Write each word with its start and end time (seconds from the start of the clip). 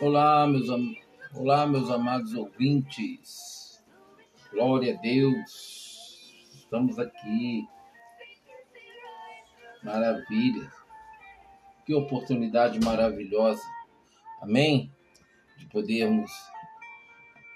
Olá, 0.00 0.46
meus, 0.46 0.70
am... 0.70 0.96
Olá, 1.34 1.66
meus 1.66 1.90
amados 1.90 2.34
ouvintes. 2.34 3.84
Glória 4.50 4.94
a 4.94 4.96
Deus. 4.98 6.32
Estamos 6.54 6.98
aqui. 6.98 7.68
Maravilha. 9.82 10.72
Que 11.84 11.92
oportunidade 11.94 12.80
maravilhosa. 12.82 13.62
Amém? 14.40 14.90
De 15.58 15.66
podermos 15.66 16.32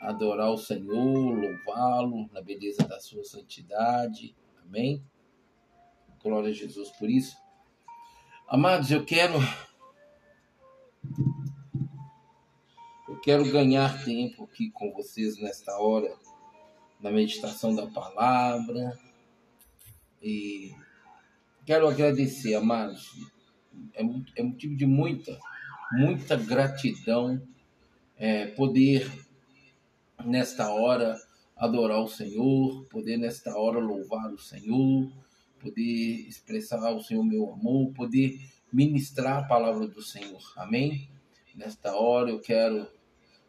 adorar 0.02 0.50
o 0.50 0.58
Senhor, 0.58 1.34
louvá-lo 1.34 2.28
na 2.30 2.42
beleza 2.42 2.86
da 2.86 3.00
sua 3.00 3.24
santidade. 3.24 4.36
Amém? 4.62 5.02
Glória 6.22 6.50
a 6.50 6.52
Jesus 6.52 6.90
por 6.98 7.08
isso. 7.08 7.38
Amados, 8.46 8.90
eu 8.90 9.02
quero 9.02 9.38
eu 13.14 13.20
quero 13.20 13.48
ganhar 13.48 14.04
tempo 14.04 14.42
aqui 14.42 14.70
com 14.70 14.92
vocês 14.92 15.38
nesta 15.40 15.78
hora 15.78 16.12
na 17.00 17.12
meditação 17.12 17.72
da 17.72 17.86
palavra 17.86 18.98
e 20.20 20.72
quero 21.64 21.86
agradecer, 21.86 22.56
amados. 22.56 23.12
É, 23.94 24.02
é 24.36 24.42
motivo 24.42 24.74
de 24.74 24.84
muita, 24.84 25.38
muita 25.92 26.36
gratidão 26.36 27.40
é, 28.16 28.48
poder 28.48 29.08
nesta 30.24 30.72
hora 30.72 31.16
adorar 31.56 32.02
o 32.02 32.08
Senhor, 32.08 32.84
poder 32.86 33.16
nesta 33.16 33.56
hora 33.56 33.78
louvar 33.78 34.32
o 34.32 34.38
Senhor, 34.38 35.08
poder 35.60 36.26
expressar 36.26 36.84
ao 36.84 37.00
Senhor 37.00 37.22
meu 37.22 37.52
amor, 37.52 37.92
poder 37.92 38.40
ministrar 38.72 39.38
a 39.38 39.46
palavra 39.46 39.86
do 39.86 40.02
Senhor. 40.02 40.42
Amém? 40.56 41.08
Nesta 41.54 41.94
hora 41.94 42.30
eu 42.30 42.40
quero 42.40 42.88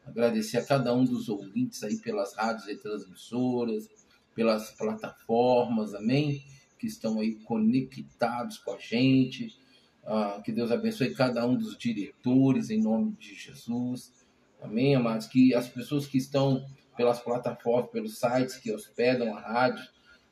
agradecer 0.06 0.58
a 0.58 0.66
cada 0.66 0.94
um 0.94 1.04
dos 1.04 1.30
ouvintes 1.30 1.84
aí 1.84 1.98
pelas 1.98 2.36
rádios 2.36 2.68
e 2.68 2.76
transmissoras, 2.76 3.90
pelas 4.34 4.72
plataformas, 4.72 5.94
amém? 5.94 6.44
Que 6.78 6.88
estão 6.88 7.20
aí 7.20 7.36
conectados 7.36 8.58
com 8.60 8.74
a 8.74 8.78
gente. 8.78 9.58
Ah, 10.06 10.40
que 10.44 10.52
Deus 10.52 10.72
abençoe 10.72 11.16
cada 11.16 11.46
um 11.48 11.58
dos 11.58 11.78
diretores 11.78 12.70
em 12.70 12.82
nome 12.82 13.14
de 13.14 13.34
Jesus. 13.34 14.14
Amém, 14.62 14.96
amados? 14.96 15.26
Que 15.28 15.54
as 15.54 15.68
pessoas 15.68 16.06
que 16.06 16.18
estão 16.18 16.66
pelas 16.96 17.20
plataformas, 17.20 17.90
pelos 17.90 18.20
sites 18.20 18.58
que 18.58 18.72
hospedam 18.72 19.36
a 19.36 19.40
rádio, 19.40 19.86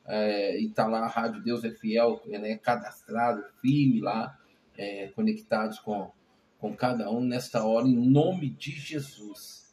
é, 0.06 0.60
e 0.60 0.68
tá 0.68 0.86
lá 0.86 1.00
a 1.00 1.08
Rádio 1.08 1.42
Deus 1.42 1.64
é 1.64 1.70
Fiel, 1.70 2.20
né, 2.26 2.56
cadastrado, 2.58 3.42
firme 3.60 4.00
lá, 4.00 4.38
é, 4.76 5.08
conectados 5.08 5.78
com, 5.78 6.10
com 6.58 6.74
cada 6.74 7.10
um 7.10 7.22
nesta 7.22 7.64
hora, 7.64 7.86
em 7.86 8.10
nome 8.10 8.50
de 8.50 8.72
Jesus. 8.72 9.63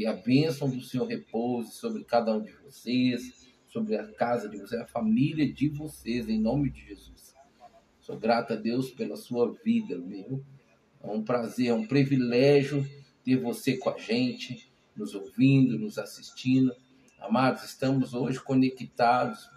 Que 0.00 0.06
a 0.06 0.14
bênção 0.14 0.70
do 0.70 0.80
Senhor 0.80 1.06
repouse 1.06 1.72
sobre 1.72 2.02
cada 2.04 2.34
um 2.34 2.40
de 2.40 2.50
vocês, 2.52 3.46
sobre 3.66 3.96
a 3.96 4.10
casa 4.14 4.48
de 4.48 4.56
vocês, 4.56 4.80
a 4.80 4.86
família 4.86 5.52
de 5.52 5.68
vocês, 5.68 6.26
em 6.26 6.40
nome 6.40 6.70
de 6.70 6.86
Jesus. 6.86 7.34
Sou 8.00 8.18
grato 8.18 8.54
a 8.54 8.56
Deus 8.56 8.90
pela 8.92 9.14
sua 9.14 9.52
vida, 9.62 9.98
meu. 9.98 10.42
É 11.02 11.06
um 11.06 11.22
prazer, 11.22 11.66
é 11.66 11.74
um 11.74 11.86
privilégio 11.86 12.82
ter 13.22 13.36
você 13.36 13.76
com 13.76 13.90
a 13.90 13.98
gente, 13.98 14.72
nos 14.96 15.14
ouvindo, 15.14 15.78
nos 15.78 15.98
assistindo. 15.98 16.74
Amados, 17.18 17.62
estamos 17.64 18.14
hoje 18.14 18.40
conectados 18.40 19.50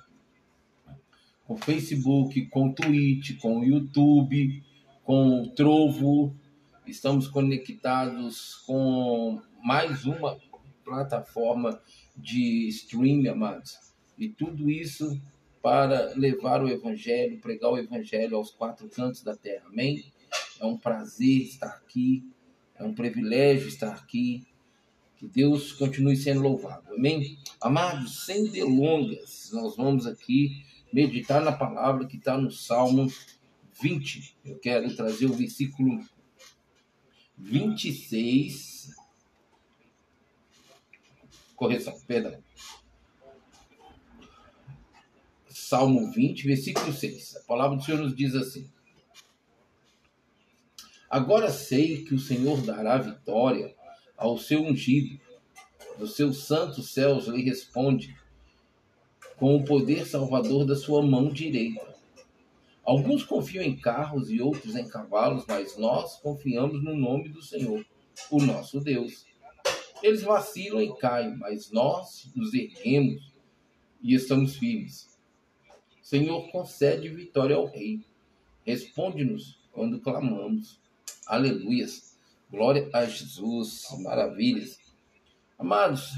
com 1.45 1.55
Facebook, 1.55 2.47
com 2.47 2.73
Twitch, 2.73 3.39
com 3.39 3.63
YouTube, 3.63 4.61
com 5.05 5.53
Trovo. 5.55 6.35
Estamos 6.85 7.29
conectados 7.29 8.55
com 8.67 9.41
mais 9.63 10.05
uma 10.05 10.37
plataforma 10.83 11.81
de 12.17 12.67
streaming, 12.67 13.29
amados. 13.29 13.79
E 14.17 14.27
tudo 14.27 14.69
isso 14.69 15.19
para 15.61 16.13
levar 16.15 16.61
o 16.61 16.67
Evangelho, 16.67 17.39
pregar 17.39 17.71
o 17.71 17.77
Evangelho 17.77 18.35
aos 18.35 18.51
quatro 18.51 18.89
cantos 18.89 19.23
da 19.23 19.33
terra. 19.33 19.63
Amém? 19.67 20.03
É 20.59 20.65
um 20.65 20.77
prazer 20.77 21.43
estar 21.43 21.69
aqui, 21.69 22.29
é 22.75 22.83
um 22.83 22.93
privilégio 22.93 23.69
estar 23.69 23.93
aqui. 23.93 24.45
Que 25.15 25.27
Deus 25.27 25.71
continue 25.71 26.17
sendo 26.17 26.41
louvado. 26.41 26.93
Amém? 26.93 27.37
Amados, 27.61 28.25
sem 28.25 28.51
delongas, 28.51 29.51
nós 29.53 29.77
vamos 29.77 30.05
aqui 30.05 30.65
meditar 30.91 31.41
na 31.41 31.53
palavra 31.53 32.05
que 32.05 32.17
está 32.17 32.37
no 32.37 32.51
Salmo 32.51 33.07
20. 33.81 34.35
Eu 34.43 34.59
quero 34.59 34.93
trazer 34.93 35.27
o 35.27 35.33
versículo 35.33 36.03
26. 37.37 38.72
Correção, 41.55 41.99
perdão. 42.07 42.37
Salmo 45.47 46.11
20, 46.11 46.47
versículo 46.47 46.93
6. 46.93 47.37
A 47.37 47.39
palavra 47.41 47.77
do 47.77 47.83
Senhor 47.83 47.99
nos 47.99 48.15
diz 48.15 48.35
assim: 48.35 48.69
Agora 51.09 51.51
sei 51.51 52.03
que 52.03 52.15
o 52.15 52.19
Senhor 52.19 52.61
dará 52.61 52.97
vitória 52.97 53.75
ao 54.17 54.37
seu 54.37 54.61
ungido, 54.61 55.19
dos 55.97 56.15
seus 56.15 56.45
santos 56.45 56.91
céus 56.91 57.27
lhe 57.27 57.43
responde 57.43 58.15
com 59.37 59.55
o 59.55 59.63
poder 59.63 60.05
salvador 60.05 60.65
da 60.65 60.75
sua 60.75 61.01
mão 61.01 61.29
direita. 61.29 61.93
Alguns 62.83 63.23
confiam 63.23 63.63
em 63.63 63.75
carros 63.75 64.29
e 64.29 64.41
outros 64.41 64.75
em 64.75 64.87
cavalos, 64.87 65.45
mas 65.47 65.77
nós 65.77 66.17
confiamos 66.17 66.83
no 66.83 66.95
nome 66.95 67.29
do 67.29 67.41
Senhor, 67.41 67.85
o 68.29 68.41
nosso 68.41 68.79
Deus. 68.79 69.25
Eles 70.03 70.21
vacilam 70.21 70.81
e 70.81 70.93
caem, 70.97 71.37
mas 71.37 71.71
nós 71.71 72.29
nos 72.35 72.53
erguemos 72.53 73.33
e 74.01 74.13
estamos 74.13 74.57
firmes. 74.57 75.17
Senhor, 76.01 76.51
concede 76.51 77.07
vitória 77.07 77.55
ao 77.55 77.65
Rei. 77.65 78.05
Responde-nos 78.65 79.57
quando 79.71 80.01
clamamos. 80.01 80.81
Aleluias. 81.25 82.19
Glória 82.51 82.89
a 82.93 83.05
Jesus. 83.05 83.85
Maravilhas. 84.01 84.77
Amados, 85.57 86.11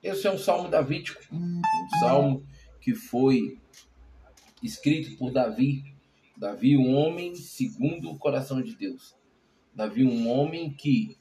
esse 0.00 0.28
é 0.28 0.30
um 0.30 0.38
salmo 0.38 0.68
davídico, 0.68 1.20
um 1.32 1.60
salmo 1.98 2.46
que 2.80 2.94
foi 2.94 3.58
escrito 4.62 5.18
por 5.18 5.32
Davi. 5.32 5.82
Davi, 6.36 6.76
um 6.76 6.94
homem 6.94 7.34
segundo 7.34 8.08
o 8.08 8.18
coração 8.18 8.62
de 8.62 8.76
Deus. 8.76 9.16
Davi, 9.74 10.04
um 10.04 10.28
homem 10.28 10.72
que, 10.72 11.18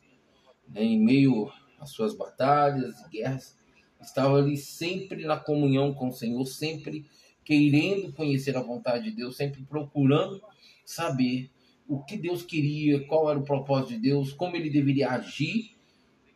né, 0.67 0.83
em 0.83 1.03
meio 1.03 1.51
às 1.79 1.91
suas 1.91 2.15
batalhas 2.15 2.99
e 3.01 3.09
guerras, 3.09 3.57
estava 4.01 4.37
ali 4.37 4.57
sempre 4.57 5.25
na 5.25 5.37
comunhão 5.37 5.93
com 5.93 6.09
o 6.09 6.13
Senhor, 6.13 6.45
sempre 6.45 7.05
querendo 7.43 8.11
conhecer 8.13 8.57
a 8.57 8.61
vontade 8.61 9.05
de 9.05 9.11
Deus, 9.11 9.37
sempre 9.37 9.63
procurando 9.63 10.41
saber 10.83 11.49
o 11.87 12.03
que 12.03 12.17
Deus 12.17 12.43
queria, 12.43 13.05
qual 13.05 13.29
era 13.29 13.39
o 13.39 13.45
propósito 13.45 13.93
de 13.93 13.99
Deus, 13.99 14.33
como 14.33 14.55
ele 14.55 14.69
deveria 14.69 15.11
agir, 15.11 15.75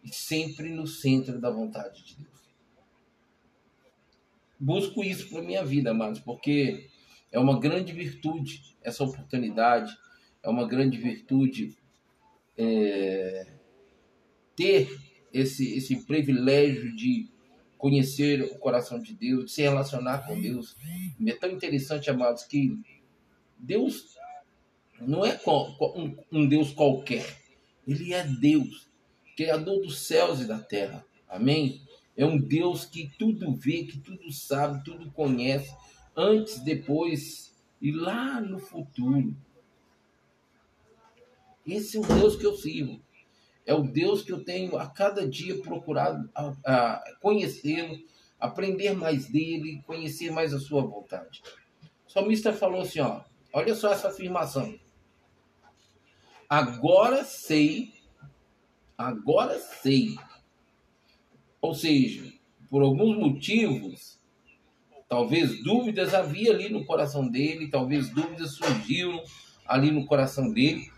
e 0.03 0.13
sempre 0.13 0.69
no 0.69 0.87
centro 0.87 1.39
da 1.39 1.49
vontade 1.49 2.03
de 2.03 2.15
Deus. 2.17 2.39
Busco 4.59 5.03
isso 5.03 5.29
para 5.29 5.41
minha 5.41 5.63
vida, 5.63 5.91
amados, 5.91 6.19
porque 6.19 6.89
é 7.31 7.39
uma 7.39 7.59
grande 7.59 7.91
virtude 7.93 8.75
essa 8.81 9.03
oportunidade, 9.03 9.95
é 10.43 10.49
uma 10.49 10.67
grande 10.67 10.97
virtude 10.97 11.75
é, 12.57 13.47
ter 14.55 15.08
esse, 15.33 15.73
esse 15.75 15.95
privilégio 16.05 16.95
de 16.95 17.27
conhecer 17.77 18.41
o 18.43 18.57
coração 18.57 19.01
de 19.01 19.13
Deus, 19.13 19.45
de 19.45 19.51
se 19.51 19.61
relacionar 19.61 20.27
com 20.27 20.39
Deus. 20.39 20.75
É 21.25 21.33
tão 21.33 21.49
interessante, 21.49 22.09
amados, 22.09 22.43
que 22.43 22.79
Deus 23.57 24.17
não 25.01 25.25
é 25.25 25.39
um 26.31 26.47
Deus 26.47 26.73
qualquer, 26.73 27.37
Ele 27.87 28.13
é 28.13 28.25
Deus, 28.25 28.87
Criador 29.35 29.81
dos 29.81 29.99
céus 29.99 30.41
e 30.41 30.45
da 30.45 30.59
terra. 30.59 31.05
Amém? 31.27 31.81
É 32.17 32.25
um 32.25 32.37
Deus 32.37 32.83
que 32.83 33.09
tudo 33.17 33.53
vê, 33.53 33.85
que 33.85 33.97
tudo 33.97 34.29
sabe, 34.33 34.83
tudo 34.83 35.09
conhece, 35.11 35.73
antes, 36.15 36.59
depois 36.59 37.55
e 37.81 37.91
lá 37.91 38.41
no 38.41 38.59
futuro. 38.59 39.33
Esse 41.65 41.97
é 41.97 41.99
o 41.99 42.03
Deus 42.03 42.35
que 42.35 42.45
eu 42.45 42.55
sirvo. 42.55 42.99
É 43.69 43.73
o 43.75 43.83
Deus 43.83 44.23
que 44.23 44.31
eu 44.31 44.43
tenho 44.43 44.79
a 44.79 44.87
cada 44.87 45.29
dia 45.29 45.61
procurado 45.61 46.27
a, 46.33 46.55
a 46.65 47.03
conhecê-lo, 47.21 47.99
aprender 48.39 48.93
mais 48.95 49.27
dele, 49.27 49.83
conhecer 49.85 50.31
mais 50.31 50.55
a 50.55 50.59
sua 50.59 50.81
vontade. 50.81 51.43
O 52.07 52.11
salmista 52.11 52.51
falou 52.51 52.81
assim, 52.81 52.99
ó, 52.99 53.21
olha 53.53 53.75
só 53.75 53.93
essa 53.93 54.07
afirmação. 54.07 54.73
Agora 56.49 57.23
sei, 57.23 57.93
agora 58.97 59.59
sei 59.59 60.15
ou 61.61 61.75
seja, 61.75 62.23
por 62.71 62.81
alguns 62.81 63.19
motivos, 63.19 64.19
talvez 65.07 65.63
dúvidas 65.63 66.15
havia 66.15 66.53
ali 66.53 66.69
no 66.69 66.87
coração 66.87 67.29
dele, 67.29 67.69
talvez 67.69 68.09
dúvidas 68.09 68.55
surgiram 68.55 69.21
ali 69.67 69.91
no 69.91 70.07
coração 70.07 70.51
dele. 70.51 70.89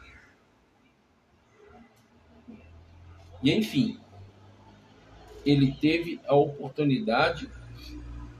E 3.43 3.51
enfim, 3.51 3.99
ele 5.45 5.73
teve 5.73 6.19
a 6.25 6.35
oportunidade 6.35 7.49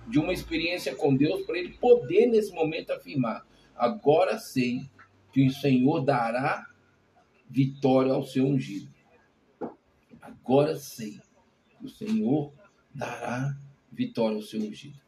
de 0.08 0.20
uma 0.20 0.34
experiência 0.34 0.96
com 0.96 1.16
Deus 1.16 1.46
para 1.46 1.58
ele 1.58 1.74
poder 1.74 2.28
nesse 2.28 2.54
momento 2.54 2.92
afirmar: 2.92 3.46
agora 3.76 4.38
sei 4.38 4.90
que 5.32 5.48
o 5.48 5.52
Senhor 5.52 6.02
dará 6.02 6.68
vitória 7.50 8.14
ao 8.14 8.24
seu 8.24 8.46
ungido. 8.46 8.92
Agora 10.22 10.76
sei 10.76 11.20
que 11.80 11.86
o 11.86 11.90
Senhor 11.90 12.54
dará 12.94 13.58
vitória 13.92 14.36
ao 14.36 14.44
seu 14.44 14.62
ungido. 14.62 15.00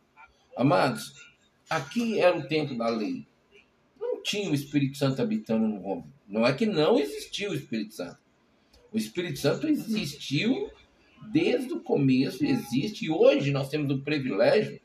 Amados, 0.55 1.13
aqui 1.69 2.19
era 2.19 2.37
o 2.37 2.47
tempo 2.47 2.75
da 2.75 2.87
lei. 2.87 3.27
Não 3.99 4.21
tinha 4.23 4.49
o 4.49 4.55
Espírito 4.55 4.97
Santo 4.97 5.21
habitando 5.21 5.67
no 5.67 5.83
homem. 5.83 6.13
Não 6.27 6.45
é 6.45 6.53
que 6.53 6.65
não 6.65 6.97
existiu 6.97 7.51
o 7.51 7.55
Espírito 7.55 7.93
Santo. 7.93 8.22
O 8.93 8.97
Espírito 8.97 9.39
Santo 9.39 9.67
existiu 9.67 10.69
desde 11.31 11.73
o 11.73 11.79
começo, 11.79 12.45
existe, 12.45 13.05
e 13.05 13.09
hoje 13.09 13.51
nós 13.51 13.69
temos 13.69 13.91
o 13.91 14.01
privilégio, 14.01 14.79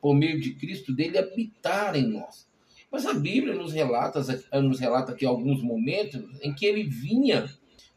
por 0.00 0.14
meio 0.14 0.40
de 0.40 0.54
Cristo, 0.54 0.94
dele 0.94 1.18
habitar 1.18 1.94
em 1.94 2.08
nós. 2.08 2.48
Mas 2.90 3.04
a 3.04 3.12
Bíblia 3.12 3.54
nos 3.54 3.72
relata, 3.72 4.20
nos 4.62 4.80
relata 4.80 5.12
aqui 5.12 5.26
alguns 5.26 5.62
momentos 5.62 6.22
em 6.42 6.54
que 6.54 6.64
ele 6.64 6.84
vinha, 6.84 7.50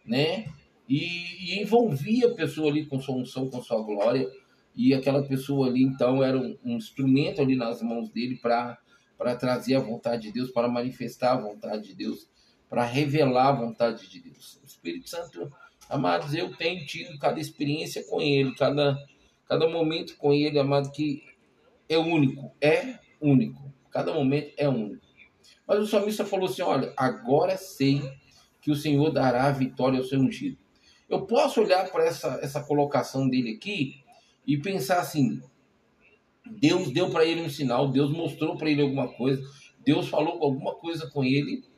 né? 0.06 0.48
E, 0.88 1.56
e 1.56 1.62
envolvia 1.62 2.28
a 2.28 2.36
pessoa 2.36 2.70
ali 2.70 2.86
com 2.86 3.00
sua 3.00 3.16
unção, 3.16 3.50
com 3.50 3.62
sua 3.62 3.82
glória, 3.82 4.30
e 4.76 4.94
aquela 4.94 5.24
pessoa 5.24 5.68
ali, 5.68 5.84
então, 5.84 6.22
era 6.22 6.38
um, 6.38 6.58
um 6.64 6.76
instrumento 6.76 7.42
ali 7.42 7.56
nas 7.56 7.82
mãos 7.82 8.10
dele 8.10 8.36
para 8.36 8.78
trazer 9.40 9.76
a 9.76 9.80
vontade 9.80 10.24
de 10.24 10.34
Deus, 10.34 10.52
para 10.52 10.68
manifestar 10.68 11.34
a 11.34 11.42
vontade 11.42 11.88
de 11.88 11.96
Deus, 11.96 12.28
para 12.74 12.86
revelar 12.86 13.50
a 13.50 13.52
vontade 13.52 14.10
de 14.10 14.20
Deus. 14.20 14.60
O 14.64 14.66
Espírito 14.66 15.08
Santo, 15.08 15.48
amados, 15.88 16.34
eu 16.34 16.58
tenho 16.58 16.84
tido 16.88 17.20
cada 17.20 17.40
experiência 17.40 18.04
com 18.06 18.20
ele, 18.20 18.56
cada, 18.56 18.98
cada 19.48 19.70
momento 19.70 20.18
com 20.18 20.34
ele, 20.34 20.58
amado, 20.58 20.92
que 20.92 21.22
é 21.88 22.00
único, 22.00 22.52
é 22.60 22.98
único. 23.22 23.72
Cada 23.92 24.12
momento 24.12 24.54
é 24.58 24.68
único. 24.68 25.06
Mas 25.68 25.82
o 25.82 25.86
salmista 25.86 26.26
falou 26.26 26.50
assim: 26.50 26.64
olha, 26.64 26.92
agora 26.98 27.58
sei 27.58 28.02
que 28.60 28.72
o 28.72 28.76
Senhor 28.76 29.12
dará 29.12 29.44
a 29.44 29.52
vitória 29.52 30.00
ao 30.00 30.06
seu 30.06 30.20
ungido. 30.20 30.58
Eu 31.08 31.28
posso 31.28 31.62
olhar 31.62 31.92
para 31.92 32.06
essa, 32.06 32.40
essa 32.42 32.64
colocação 32.64 33.30
dele 33.30 33.52
aqui 33.52 34.04
e 34.48 34.58
pensar 34.58 34.98
assim: 34.98 35.40
Deus 36.44 36.90
deu 36.90 37.12
para 37.12 37.24
ele 37.24 37.42
um 37.42 37.50
sinal, 37.50 37.92
Deus 37.92 38.12
mostrou 38.12 38.58
para 38.58 38.68
ele 38.68 38.82
alguma 38.82 39.10
coisa, 39.10 39.48
Deus 39.86 40.08
falou 40.08 40.42
alguma 40.42 40.74
coisa 40.74 41.08
com 41.12 41.24
ele, 41.24 41.72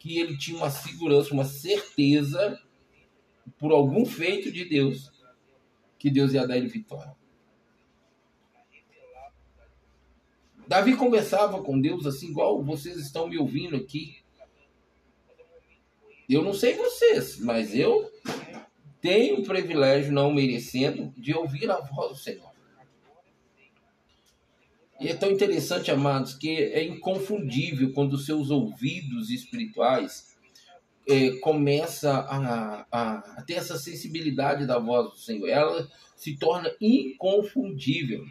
que 0.00 0.18
ele 0.18 0.36
tinha 0.36 0.56
uma 0.56 0.70
segurança, 0.70 1.34
uma 1.34 1.44
certeza, 1.44 2.58
por 3.58 3.70
algum 3.70 4.06
feito 4.06 4.50
de 4.50 4.64
Deus, 4.64 5.12
que 5.98 6.10
Deus 6.10 6.32
ia 6.32 6.46
dar 6.46 6.56
ele 6.56 6.68
vitória. 6.68 7.14
Davi 10.66 10.96
conversava 10.96 11.62
com 11.62 11.78
Deus 11.78 12.06
assim, 12.06 12.28
igual 12.28 12.62
vocês 12.64 12.96
estão 12.96 13.28
me 13.28 13.36
ouvindo 13.36 13.76
aqui. 13.76 14.22
Eu 16.26 16.42
não 16.42 16.54
sei 16.54 16.74
vocês, 16.74 17.38
mas 17.38 17.74
eu 17.74 18.10
tenho 19.02 19.40
o 19.40 19.44
privilégio, 19.44 20.12
não 20.12 20.32
merecendo, 20.32 21.12
de 21.16 21.34
ouvir 21.34 21.70
a 21.70 21.80
voz 21.80 22.12
do 22.12 22.16
Senhor. 22.16 22.49
E 25.00 25.08
é 25.08 25.14
tão 25.14 25.30
interessante, 25.30 25.90
amados, 25.90 26.34
que 26.34 26.50
é 26.50 26.84
inconfundível 26.84 27.90
quando 27.94 28.12
os 28.12 28.26
seus 28.26 28.50
ouvidos 28.50 29.30
espirituais 29.30 30.36
é, 31.08 31.30
começa 31.38 32.12
a, 32.12 32.86
a, 32.92 33.12
a 33.38 33.42
ter 33.42 33.54
essa 33.54 33.78
sensibilidade 33.78 34.66
da 34.66 34.78
voz 34.78 35.10
do 35.10 35.16
Senhor. 35.16 35.48
Ela 35.48 35.90
se 36.14 36.36
torna 36.36 36.70
inconfundível. 36.78 38.26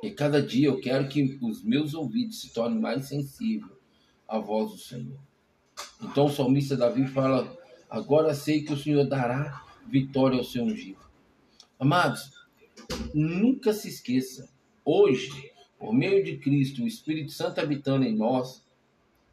E 0.00 0.12
cada 0.12 0.40
dia 0.40 0.68
eu 0.68 0.80
quero 0.80 1.08
que 1.08 1.40
os 1.42 1.64
meus 1.64 1.94
ouvidos 1.94 2.40
se 2.40 2.54
tornem 2.54 2.78
mais 2.78 3.06
sensíveis 3.06 3.72
à 4.28 4.38
voz 4.38 4.70
do 4.70 4.78
Senhor. 4.78 5.18
Então 6.00 6.26
o 6.26 6.32
salmista 6.32 6.76
Davi 6.76 7.04
fala: 7.08 7.52
Agora 7.90 8.32
sei 8.32 8.62
que 8.62 8.72
o 8.72 8.76
Senhor 8.76 9.04
dará 9.08 9.64
vitória 9.88 10.38
ao 10.38 10.44
seu 10.44 10.62
ungido. 10.62 11.00
Amados, 11.80 12.37
nunca 13.14 13.72
se 13.72 13.88
esqueça, 13.88 14.48
hoje, 14.84 15.50
por 15.78 15.92
meio 15.92 16.24
de 16.24 16.38
Cristo, 16.38 16.82
o 16.82 16.86
Espírito 16.86 17.32
Santo 17.32 17.60
habitando 17.60 18.04
em 18.04 18.14
nós, 18.14 18.64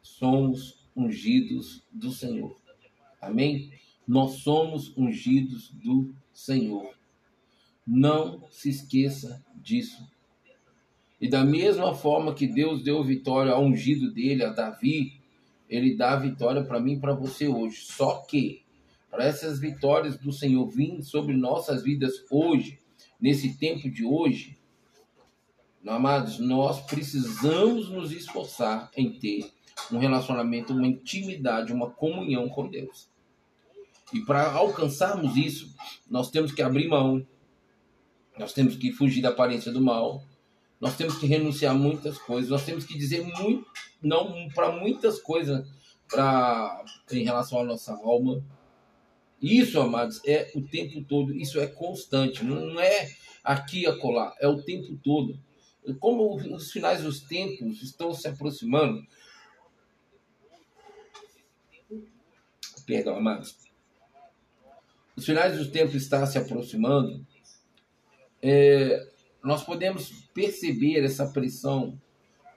somos 0.02 0.78
ungidos 0.94 1.82
do 1.92 2.12
Senhor. 2.12 2.56
Amém? 3.20 3.72
Nós 4.06 4.36
somos 4.36 4.96
ungidos 4.96 5.70
do 5.70 6.14
Senhor. 6.32 6.94
Não 7.86 8.42
se 8.50 8.70
esqueça 8.70 9.44
disso. 9.54 10.06
E 11.20 11.28
da 11.28 11.44
mesma 11.44 11.94
forma 11.94 12.34
que 12.34 12.46
Deus 12.46 12.82
deu 12.82 13.02
vitória 13.02 13.52
ao 13.52 13.64
ungido 13.64 14.12
dele, 14.12 14.44
a 14.44 14.52
Davi, 14.52 15.18
ele 15.68 15.96
dá 15.96 16.14
vitória 16.16 16.62
para 16.62 16.80
mim 16.80 16.94
e 16.94 17.00
para 17.00 17.14
você 17.14 17.48
hoje. 17.48 17.78
Só 17.80 18.22
que, 18.22 18.62
para 19.10 19.24
essas 19.24 19.58
vitórias 19.58 20.18
do 20.18 20.32
Senhor 20.32 20.68
virem 20.68 21.02
sobre 21.02 21.34
nossas 21.34 21.82
vidas 21.82 22.12
hoje, 22.30 22.78
nesse 23.20 23.56
tempo 23.56 23.90
de 23.90 24.04
hoje, 24.04 24.58
amados, 25.86 26.38
nós 26.38 26.80
precisamos 26.80 27.88
nos 27.88 28.12
esforçar 28.12 28.90
em 28.96 29.12
ter 29.12 29.50
um 29.92 29.98
relacionamento, 29.98 30.72
uma 30.72 30.86
intimidade, 30.86 31.72
uma 31.72 31.90
comunhão 31.90 32.48
com 32.48 32.68
Deus. 32.68 33.08
E 34.12 34.20
para 34.20 34.52
alcançarmos 34.52 35.36
isso, 35.36 35.74
nós 36.08 36.30
temos 36.30 36.52
que 36.52 36.62
abrir 36.62 36.88
mão, 36.88 37.26
nós 38.38 38.52
temos 38.52 38.76
que 38.76 38.92
fugir 38.92 39.22
da 39.22 39.30
aparência 39.30 39.72
do 39.72 39.80
mal, 39.80 40.22
nós 40.80 40.96
temos 40.96 41.18
que 41.18 41.26
renunciar 41.26 41.74
a 41.74 41.78
muitas 41.78 42.18
coisas, 42.18 42.50
nós 42.50 42.64
temos 42.64 42.84
que 42.84 42.96
dizer 42.96 43.24
muito, 43.24 43.66
não 44.02 44.48
para 44.54 44.72
muitas 44.72 45.20
coisas 45.20 45.66
pra, 46.08 46.84
em 47.10 47.24
relação 47.24 47.60
à 47.60 47.64
nossa 47.64 47.92
alma. 47.94 48.42
Isso, 49.40 49.80
amados, 49.80 50.20
é 50.26 50.50
o 50.54 50.62
tempo 50.62 51.02
todo, 51.04 51.34
isso 51.34 51.60
é 51.60 51.66
constante, 51.66 52.42
não 52.42 52.80
é 52.80 53.10
aqui 53.44 53.82
e 53.82 53.86
acolá, 53.86 54.34
é 54.40 54.48
o 54.48 54.62
tempo 54.62 54.96
todo. 55.02 55.38
Como 56.00 56.34
os 56.34 56.72
finais 56.72 57.02
dos 57.02 57.20
tempos 57.20 57.82
estão 57.82 58.12
se 58.12 58.26
aproximando, 58.26 59.06
perdão, 62.86 63.16
amados, 63.16 63.56
os 65.14 65.24
finais 65.24 65.56
dos 65.56 65.68
tempos 65.68 65.94
estão 65.94 66.26
se 66.26 66.38
aproximando, 66.38 67.24
é, 68.42 69.08
nós 69.42 69.62
podemos 69.62 70.10
perceber 70.34 71.04
essa 71.04 71.26
pressão 71.26 72.00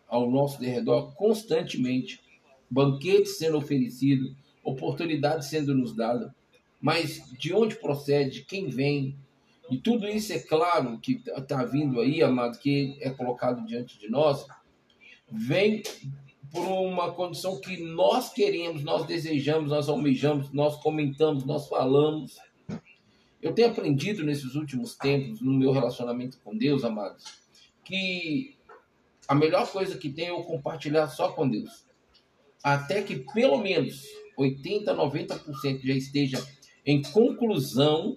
ao 0.07 0.29
nosso 0.29 0.59
redor 0.61 1.13
constantemente. 1.15 2.21
Banquetes 2.69 3.37
sendo 3.37 3.57
oferecidos, 3.57 4.35
oportunidades 4.63 5.47
sendo 5.47 5.73
nos 5.73 5.95
dadas, 5.95 6.31
mas 6.81 7.21
de 7.37 7.53
onde 7.53 7.75
procede, 7.75 8.45
quem 8.45 8.69
vem, 8.69 9.17
e 9.69 9.77
tudo 9.77 10.07
isso 10.07 10.33
é 10.33 10.39
claro 10.39 10.99
que 10.99 11.21
está 11.25 11.63
vindo 11.63 11.99
aí, 11.99 12.23
amado, 12.23 12.57
que 12.57 12.97
é 13.01 13.09
colocado 13.09 13.65
diante 13.65 13.99
de 13.99 14.09
nós, 14.09 14.45
vem 15.31 15.83
por 16.51 16.65
uma 16.65 17.11
condição 17.11 17.59
que 17.59 17.77
nós 17.83 18.33
queremos, 18.33 18.83
nós 18.83 19.05
desejamos, 19.05 19.69
nós 19.69 19.87
almejamos, 19.87 20.51
nós 20.51 20.81
comentamos, 20.81 21.45
nós 21.45 21.67
falamos. 21.67 22.37
Eu 23.41 23.53
tenho 23.53 23.69
aprendido 23.69 24.23
nesses 24.23 24.55
últimos 24.55 24.95
tempos, 24.95 25.41
no 25.41 25.53
meu 25.53 25.71
relacionamento 25.71 26.39
com 26.43 26.57
Deus, 26.57 26.83
amados, 26.83 27.23
que 27.85 28.57
a 29.27 29.35
melhor 29.35 29.71
coisa 29.71 29.97
que 29.97 30.09
tem 30.09 30.25
é 30.25 30.29
eu 30.31 30.41
compartilhar 30.41 31.07
só 31.07 31.31
com 31.31 31.47
Deus. 31.47 31.85
Até 32.63 33.03
que 33.03 33.17
pelo 33.17 33.59
menos 33.59 34.03
80, 34.35 34.95
90% 34.95 35.81
já 35.83 35.93
esteja 35.93 36.58
em 36.89 37.03
conclusão, 37.03 38.15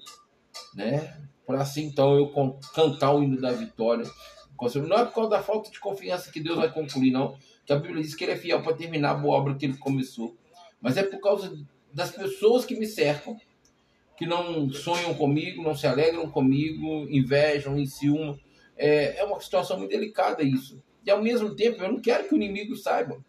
né? 0.75 1.21
Para 1.47 1.61
assim 1.61 1.85
então 1.85 2.17
eu 2.17 2.33
cantar 2.75 3.13
o 3.13 3.23
hino 3.23 3.39
da 3.39 3.53
vitória. 3.53 4.07
Não 4.89 4.97
é 4.97 5.05
por 5.05 5.15
causa 5.15 5.31
da 5.31 5.43
falta 5.43 5.71
de 5.71 5.79
confiança 5.79 6.31
que 6.33 6.41
Deus 6.41 6.57
vai 6.57 6.73
concluir, 6.73 7.11
não. 7.11 7.37
Que 7.67 7.73
a 7.73 7.77
Bíblia 7.77 8.03
diz 8.03 8.15
que 8.15 8.25
Ele 8.25 8.33
é 8.33 8.37
fiel 8.37 8.63
para 8.63 8.75
terminar 8.75 9.11
a 9.11 9.15
boa 9.15 9.37
obra 9.37 9.55
que 9.57 9.67
Ele 9.67 9.77
começou. 9.77 10.37
Mas 10.81 10.97
é 10.97 11.03
por 11.03 11.21
causa 11.21 11.55
das 11.93 12.13
pessoas 12.13 12.65
que 12.65 12.75
me 12.75 12.87
cercam 12.87 13.37
que 14.17 14.25
não 14.25 14.71
sonham 14.71 15.15
comigo, 15.15 15.63
não 15.63 15.75
se 15.75 15.87
alegram 15.87 16.31
comigo, 16.31 17.07
invejam, 17.11 17.79
enciumam. 17.79 18.39
É, 18.77 19.19
é 19.19 19.25
uma 19.25 19.39
situação 19.41 19.79
muito 19.79 19.91
delicada 19.91 20.43
isso. 20.43 20.83
E 21.05 21.11
ao 21.11 21.21
mesmo 21.21 21.55
tempo, 21.55 21.83
eu 21.83 21.93
não 21.93 22.01
quero 22.01 22.27
que 22.27 22.35
o 22.35 22.37
inimigo 22.37 22.77
saiba. 22.77 23.23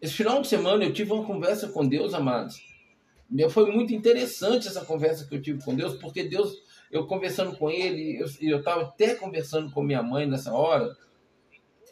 Esse 0.00 0.14
final 0.14 0.40
de 0.40 0.48
semana 0.48 0.84
eu 0.84 0.92
tive 0.92 1.12
uma 1.12 1.26
conversa 1.26 1.68
com 1.68 1.86
Deus, 1.86 2.14
amados. 2.14 2.73
Foi 3.50 3.70
muito 3.70 3.92
interessante 3.92 4.68
essa 4.68 4.84
conversa 4.84 5.26
que 5.26 5.34
eu 5.34 5.42
tive 5.42 5.62
com 5.62 5.74
Deus, 5.74 5.94
porque 5.94 6.22
Deus, 6.22 6.52
eu 6.90 7.06
conversando 7.06 7.56
com 7.56 7.68
Ele, 7.70 8.20
eu 8.40 8.58
estava 8.58 8.82
até 8.82 9.14
conversando 9.14 9.72
com 9.72 9.82
minha 9.82 10.02
mãe 10.02 10.26
nessa 10.26 10.52
hora, 10.52 10.96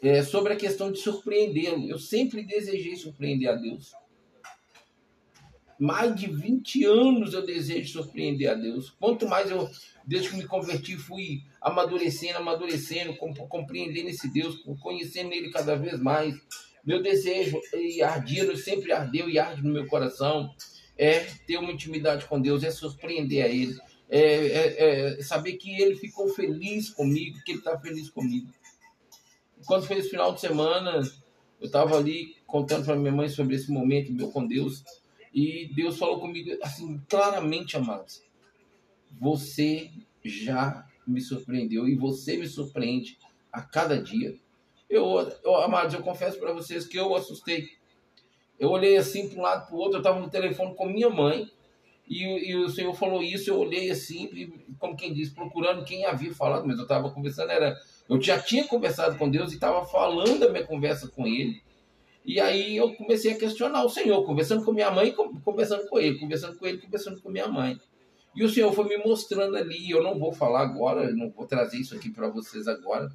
é, 0.01 0.21
sobre 0.21 0.53
a 0.53 0.57
questão 0.57 0.91
de 0.91 0.99
surpreendê-lo. 0.99 1.89
Eu 1.89 1.97
sempre 1.97 2.43
desejei 2.43 2.95
surpreender 2.95 3.49
a 3.49 3.55
Deus. 3.55 3.93
mais 5.79 6.15
de 6.15 6.27
20 6.27 6.85
anos 6.85 7.33
eu 7.33 7.45
desejo 7.45 7.91
surpreender 7.91 8.49
a 8.49 8.53
Deus. 8.53 8.89
Quanto 8.91 9.27
mais 9.27 9.51
eu, 9.51 9.69
desde 10.05 10.29
que 10.29 10.37
me 10.37 10.45
converti, 10.45 10.95
fui 10.97 11.41
amadurecendo, 11.61 12.37
amadurecendo, 12.37 13.17
compreendendo 13.17 14.09
esse 14.09 14.31
Deus, 14.31 14.63
conhecendo 14.81 15.33
Ele 15.33 15.49
cada 15.49 15.75
vez 15.75 15.99
mais. 15.99 16.35
Meu 16.85 17.01
desejo 17.01 17.59
e 17.73 18.01
ardia, 18.01 18.55
sempre 18.55 18.91
ardeu 18.91 19.29
e 19.29 19.39
arde 19.39 19.63
no 19.63 19.73
meu 19.73 19.87
coração, 19.87 20.53
é 21.03 21.19
ter 21.45 21.57
uma 21.57 21.71
intimidade 21.71 22.25
com 22.25 22.39
Deus, 22.39 22.63
é 22.63 22.71
surpreender 22.71 23.43
a 23.43 23.49
Ele, 23.49 23.77
é, 24.09 24.21
é, 24.21 25.19
é 25.19 25.21
saber 25.21 25.53
que 25.53 25.81
Ele 25.81 25.95
ficou 25.95 26.29
feliz 26.29 26.89
comigo, 26.89 27.41
que 27.43 27.51
Ele 27.51 27.59
está 27.59 27.77
feliz 27.77 28.09
comigo. 28.09 28.47
Quando 29.65 29.85
foi 29.85 29.97
esse 29.97 30.09
final 30.09 30.33
de 30.33 30.39
semana, 30.39 31.01
eu 31.59 31.65
estava 31.65 31.97
ali 31.97 32.35
contando 32.47 32.85
para 32.85 32.95
minha 32.95 33.11
mãe 33.11 33.27
sobre 33.27 33.55
esse 33.55 33.69
momento 33.69 34.13
meu 34.13 34.31
com 34.31 34.47
Deus, 34.47 34.83
e 35.33 35.69
Deus 35.75 35.97
falou 35.97 36.19
comigo 36.21 36.51
assim, 36.61 37.01
claramente, 37.09 37.75
amados, 37.75 38.23
você 39.19 39.91
já 40.23 40.87
me 41.05 41.19
surpreendeu 41.19 41.87
e 41.87 41.95
você 41.95 42.37
me 42.37 42.47
surpreende 42.47 43.17
a 43.51 43.61
cada 43.61 44.01
dia. 44.01 44.37
Eu, 44.89 45.03
eu 45.43 45.55
amados, 45.55 45.93
eu 45.93 46.01
confesso 46.01 46.39
para 46.39 46.53
vocês 46.53 46.85
que 46.85 46.97
eu 46.97 47.13
assustei. 47.15 47.71
Eu 48.59 48.69
olhei 48.69 48.97
assim 48.97 49.27
para 49.27 49.39
um 49.39 49.41
lado 49.41 49.67
para 49.67 49.75
o 49.75 49.79
outro, 49.79 49.95
eu 49.95 50.01
estava 50.01 50.19
no 50.19 50.29
telefone 50.29 50.75
com 50.75 50.85
minha 50.87 51.09
mãe 51.09 51.49
e, 52.07 52.51
e, 52.51 52.55
o 52.55 52.69
Senhor 52.69 52.93
falou 52.93 53.23
isso, 53.23 53.49
eu 53.49 53.57
olhei 53.57 53.89
assim, 53.89 54.51
como 54.77 54.95
quem 54.95 55.13
diz, 55.13 55.29
procurando 55.29 55.85
quem 55.85 56.05
havia 56.05 56.33
falado, 56.33 56.67
mas 56.67 56.77
eu 56.77 56.83
estava 56.83 57.09
conversando, 57.09 57.51
era, 57.51 57.77
eu 58.09 58.21
já 58.21 58.39
tinha 58.39 58.67
conversado 58.67 59.17
com 59.17 59.29
Deus 59.29 59.51
e 59.51 59.55
estava 59.55 59.85
falando 59.85 60.39
da 60.39 60.49
minha 60.49 60.65
conversa 60.65 61.07
com 61.07 61.25
Ele. 61.25 61.61
E 62.25 62.39
aí 62.39 62.77
eu 62.77 62.93
comecei 62.93 63.33
a 63.33 63.37
questionar 63.37 63.83
o 63.83 63.89
Senhor, 63.89 64.23
conversando 64.25 64.63
com 64.63 64.71
minha 64.71 64.89
mãe, 64.89 65.13
conversando 65.43 65.87
com 65.89 65.99
ele, 65.99 66.17
conversando 66.17 66.57
com 66.57 66.65
ele, 66.65 66.77
conversando 66.77 67.21
com 67.21 67.29
minha 67.29 67.49
mãe. 67.49 67.77
E 68.33 68.43
o 68.43 68.49
Senhor 68.49 68.71
foi 68.71 68.85
me 68.85 68.97
mostrando 68.97 69.57
ali, 69.57 69.89
eu 69.89 70.01
não 70.01 70.17
vou 70.17 70.31
falar 70.31 70.61
agora, 70.61 71.11
não 71.11 71.29
vou 71.29 71.45
trazer 71.45 71.77
isso 71.77 71.93
aqui 71.93 72.09
para 72.09 72.29
vocês 72.29 72.65
agora, 72.65 73.09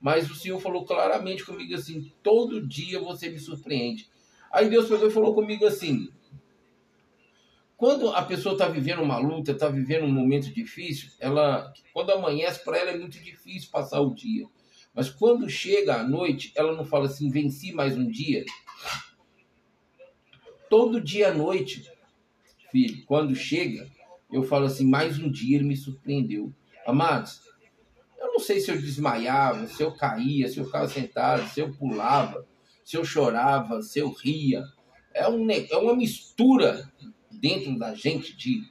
mas 0.00 0.28
o 0.28 0.34
Senhor 0.34 0.60
falou 0.60 0.84
claramente 0.84 1.44
comigo 1.44 1.74
assim: 1.74 2.12
todo 2.22 2.66
dia 2.66 2.98
você 2.98 3.28
me 3.28 3.38
surpreende. 3.38 4.08
Aí 4.50 4.68
Deus 4.68 4.88
pegou 4.88 5.08
e 5.08 5.12
falou 5.12 5.34
comigo 5.34 5.66
assim: 5.66 6.08
quando 7.80 8.10
a 8.10 8.22
pessoa 8.22 8.52
está 8.52 8.68
vivendo 8.68 9.00
uma 9.00 9.16
luta, 9.16 9.52
está 9.52 9.68
vivendo 9.68 10.04
um 10.04 10.12
momento 10.12 10.52
difícil, 10.52 11.10
ela, 11.18 11.72
quando 11.94 12.10
amanhece 12.10 12.62
para 12.62 12.76
ela 12.76 12.90
é 12.90 12.98
muito 12.98 13.18
difícil 13.18 13.70
passar 13.70 14.00
o 14.00 14.14
dia. 14.14 14.46
Mas 14.92 15.08
quando 15.08 15.48
chega 15.48 15.94
à 15.94 16.02
noite, 16.02 16.52
ela 16.56 16.76
não 16.76 16.84
fala 16.84 17.06
assim, 17.06 17.30
venci 17.30 17.72
mais 17.72 17.96
um 17.96 18.06
dia. 18.10 18.44
Todo 20.68 21.00
dia 21.00 21.30
à 21.30 21.34
noite, 21.34 21.90
filho, 22.70 23.02
quando 23.06 23.34
chega, 23.34 23.90
eu 24.30 24.42
falo 24.42 24.66
assim, 24.66 24.86
mais 24.86 25.18
um 25.18 25.30
dia 25.30 25.56
ele 25.56 25.66
me 25.66 25.76
surpreendeu. 25.76 26.52
Amados, 26.86 27.40
eu 28.18 28.26
não 28.26 28.40
sei 28.40 28.60
se 28.60 28.70
eu 28.70 28.78
desmaiava, 28.78 29.66
se 29.66 29.82
eu 29.82 29.92
caía, 29.92 30.48
se 30.48 30.58
eu 30.58 30.66
ficava 30.66 30.86
sentado, 30.86 31.48
se 31.48 31.60
eu 31.60 31.72
pulava, 31.72 32.46
se 32.84 32.96
eu 32.96 33.04
chorava, 33.04 33.82
se 33.82 33.98
eu 33.98 34.10
ria. 34.10 34.64
É, 35.14 35.28
um, 35.28 35.50
é 35.50 35.76
uma 35.76 35.94
mistura 35.94 36.90
dentro 37.30 37.78
da 37.78 37.94
gente 37.94 38.36
de 38.36 38.62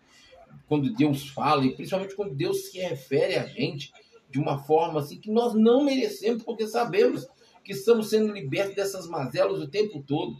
quando 0.67 0.93
Deus 0.93 1.27
fala, 1.29 1.65
e 1.65 1.73
principalmente 1.73 2.15
quando 2.15 2.35
Deus 2.35 2.69
se 2.69 2.79
refere 2.79 3.35
a 3.35 3.45
gente 3.45 3.91
de 4.29 4.39
uma 4.39 4.59
forma 4.59 4.99
assim 4.99 5.19
que 5.19 5.31
nós 5.31 5.55
não 5.55 5.83
merecemos, 5.83 6.43
porque 6.43 6.67
sabemos 6.67 7.27
que 7.63 7.71
estamos 7.71 8.09
sendo 8.09 8.31
libertos 8.31 8.75
dessas 8.75 9.07
mazelas 9.07 9.59
o 9.59 9.67
tempo 9.67 10.03
todo. 10.03 10.37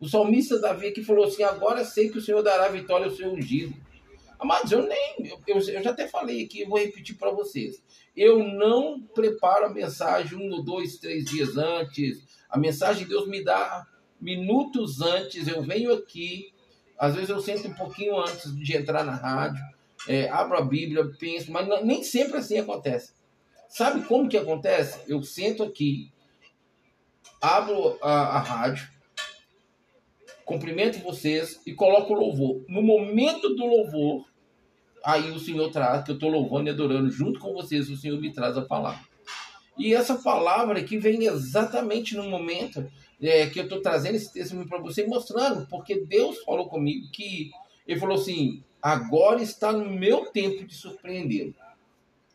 O 0.00 0.08
salmista 0.08 0.60
Davi 0.60 0.88
aqui 0.88 1.02
falou 1.02 1.26
assim: 1.26 1.42
Agora 1.42 1.84
sei 1.84 2.08
que 2.08 2.18
o 2.18 2.22
Senhor 2.22 2.42
dará 2.42 2.68
vitória 2.68 3.06
ao 3.06 3.12
seu 3.12 3.32
ungido. 3.32 3.74
Amados, 4.38 4.70
eu 4.70 4.86
nem. 4.86 5.16
Eu, 5.46 5.58
eu 5.58 5.82
já 5.82 5.90
até 5.90 6.06
falei 6.06 6.44
aqui, 6.44 6.64
vou 6.64 6.78
repetir 6.78 7.16
para 7.16 7.30
vocês. 7.30 7.82
Eu 8.16 8.38
não 8.38 9.00
preparo 9.00 9.66
a 9.66 9.70
mensagem 9.70 10.38
um, 10.38 10.62
dois, 10.62 10.98
três 10.98 11.24
dias 11.24 11.56
antes. 11.56 12.22
A 12.48 12.58
mensagem 12.58 13.06
Deus 13.06 13.28
me 13.28 13.42
dá 13.42 13.86
minutos 14.20 15.00
antes. 15.00 15.46
Eu 15.46 15.62
venho 15.62 15.92
aqui, 15.92 16.52
às 16.98 17.14
vezes 17.14 17.30
eu 17.30 17.40
sento 17.40 17.68
um 17.68 17.74
pouquinho 17.74 18.18
antes 18.18 18.54
de 18.56 18.76
entrar 18.76 19.04
na 19.04 19.14
rádio, 19.14 19.62
é, 20.08 20.28
abro 20.28 20.56
a 20.56 20.62
Bíblia, 20.62 21.10
penso, 21.18 21.50
mas 21.50 21.66
não, 21.66 21.84
nem 21.84 22.02
sempre 22.02 22.38
assim 22.38 22.58
acontece. 22.58 23.12
Sabe 23.68 24.04
como 24.06 24.28
que 24.28 24.36
acontece? 24.36 25.00
Eu 25.06 25.22
sento 25.22 25.62
aqui, 25.62 26.10
abro 27.40 27.98
a, 28.02 28.36
a 28.36 28.38
rádio, 28.38 28.88
cumprimento 30.44 31.00
vocês 31.00 31.60
e 31.66 31.74
coloco 31.74 32.14
o 32.14 32.18
louvor. 32.18 32.64
No 32.68 32.82
momento 32.82 33.54
do 33.54 33.66
louvor, 33.66 34.24
aí 35.04 35.30
o 35.30 35.38
Senhor 35.38 35.70
traz, 35.70 36.04
que 36.04 36.10
eu 36.10 36.14
estou 36.14 36.30
louvando 36.30 36.68
e 36.68 36.72
adorando 36.72 37.10
junto 37.10 37.38
com 37.38 37.52
vocês, 37.52 37.90
o 37.90 37.96
Senhor 37.96 38.18
me 38.18 38.32
traz 38.32 38.56
a 38.56 38.62
palavra. 38.62 39.07
E 39.78 39.94
essa 39.94 40.16
palavra 40.16 40.80
aqui 40.80 40.98
vem 40.98 41.24
exatamente 41.26 42.16
no 42.16 42.24
momento 42.24 42.90
é, 43.22 43.46
que 43.46 43.60
eu 43.60 43.64
estou 43.64 43.80
trazendo 43.80 44.16
esse 44.16 44.32
testemunho 44.32 44.68
para 44.68 44.78
você, 44.78 45.06
mostrando, 45.06 45.66
porque 45.66 46.00
Deus 46.00 46.38
falou 46.42 46.68
comigo 46.68 47.10
que 47.12 47.50
Ele 47.86 48.00
falou 48.00 48.16
assim: 48.16 48.62
agora 48.82 49.42
está 49.42 49.72
no 49.72 49.88
meu 49.90 50.26
tempo 50.26 50.64
de 50.64 50.74
surpreender. 50.74 51.54